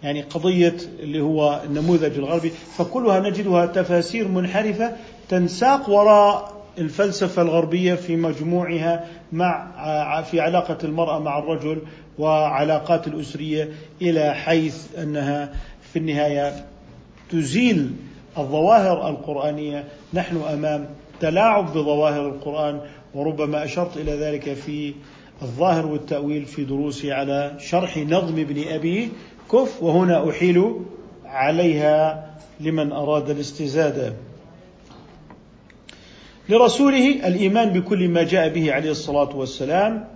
[0.03, 4.93] يعني قضية اللي هو النموذج الغربي فكلها نجدها تفاسير منحرفة
[5.29, 11.83] تنساق وراء الفلسفة الغربية في مجموعها مع في علاقة المرأة مع الرجل
[12.19, 13.69] وعلاقات الأسرية
[14.03, 15.53] إلى حيث أنها
[15.93, 16.65] في النهاية
[17.31, 17.91] تزيل
[18.39, 20.87] الظواهر القرآنية نحن أمام
[21.21, 22.81] تلاعب بظواهر القرآن
[23.15, 24.95] وربما أشرت إلى ذلك في
[25.43, 29.09] الظاهر والتأويل في دروسي على شرح نظم ابن أبي
[29.53, 30.81] كف وهنا أحيل
[31.25, 32.27] عليها
[32.61, 34.13] لمن أراد الاستزادة.
[36.49, 40.16] لرسوله الإيمان بكل ما جاء به عليه الصلاة والسلام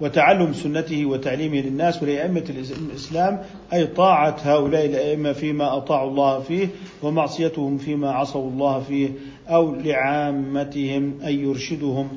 [0.00, 2.44] وتعلم سنته وتعليمه للناس ولأئمة
[2.90, 3.42] الإسلام
[3.72, 6.68] أي طاعة هؤلاء الأئمة فيما أطاعوا الله فيه
[7.02, 9.10] ومعصيتهم فيما عصوا الله فيه
[9.48, 12.08] أو لعامتهم أن يرشدهم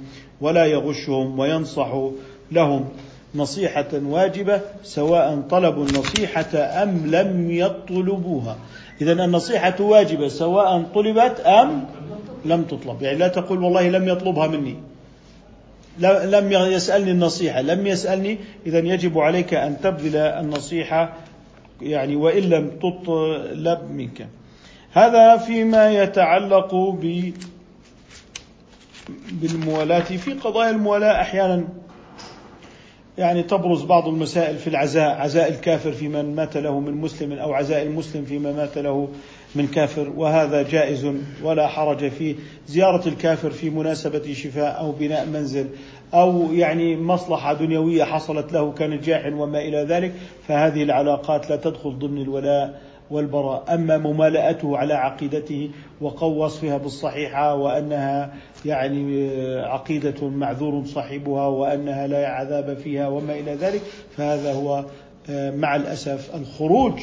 [0.41, 1.87] ولا يغشهم وينصح
[2.51, 2.85] لهم.
[3.35, 8.57] نصيحة واجبة سواء طلبوا النصيحة أم لم يطلبوها.
[9.01, 11.85] إذا النصيحة واجبة سواء طلبت أم
[12.45, 13.01] لم تطلب.
[13.01, 14.75] يعني لا تقول والله لم يطلبها مني.
[15.99, 17.61] لم يسألني النصيحة.
[17.61, 18.37] لم يسألني.
[18.65, 21.13] إذا يجب عليك أن تبذل النصيحة
[21.81, 24.27] يعني وإن لم تطلب منك.
[24.93, 27.31] هذا فيما يتعلق ب
[29.31, 29.99] بالموالاة.
[29.99, 31.67] في قضايا الموالاة أحيانا
[33.17, 37.53] يعني تبرز بعض المسائل في العزاء عزاء الكافر في من مات له من مسلم أو
[37.53, 39.09] عزاء المسلم فيما مات له.
[39.55, 41.11] من كافر وهذا جائز
[41.43, 42.35] ولا حرج فيه.
[42.67, 45.67] زيارة الكافر في مناسبة شفاء أو بناء منزل
[46.13, 50.13] أو يعني مصلحة دنيوية حصلت له كنجاح وما إلى ذلك
[50.47, 52.81] فهذه العلاقات لا تدخل ضمن الولاء
[53.11, 53.63] والبراء.
[53.73, 55.69] أما ممالأته على عقيدته
[56.01, 58.33] وقو وصفها بالصحيحة وأنها
[58.65, 59.29] يعني
[59.59, 63.81] عقيدة معذور صاحبها وأنها لا عذاب فيها وما إلى ذلك
[64.17, 64.85] فهذا هو
[65.29, 66.93] مع الأسف الخروج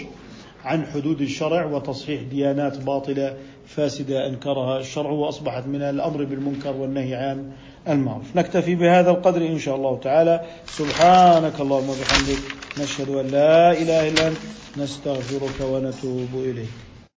[0.65, 3.37] عن حدود الشرع وتصحيح ديانات باطلة
[3.67, 7.53] فاسدة أنكرها الشرع وأصبحت من الأمر بالمنكر والنهي عن
[7.89, 8.37] المعروف.
[8.37, 10.41] نكتفي بهذا القدر إن شاء الله تعالى.
[10.67, 12.43] سبحانك اللهم وبحمدك
[12.81, 14.39] نشهد أن لا إله إلا أنت
[14.77, 16.89] نستغفرك ونتوب إليك.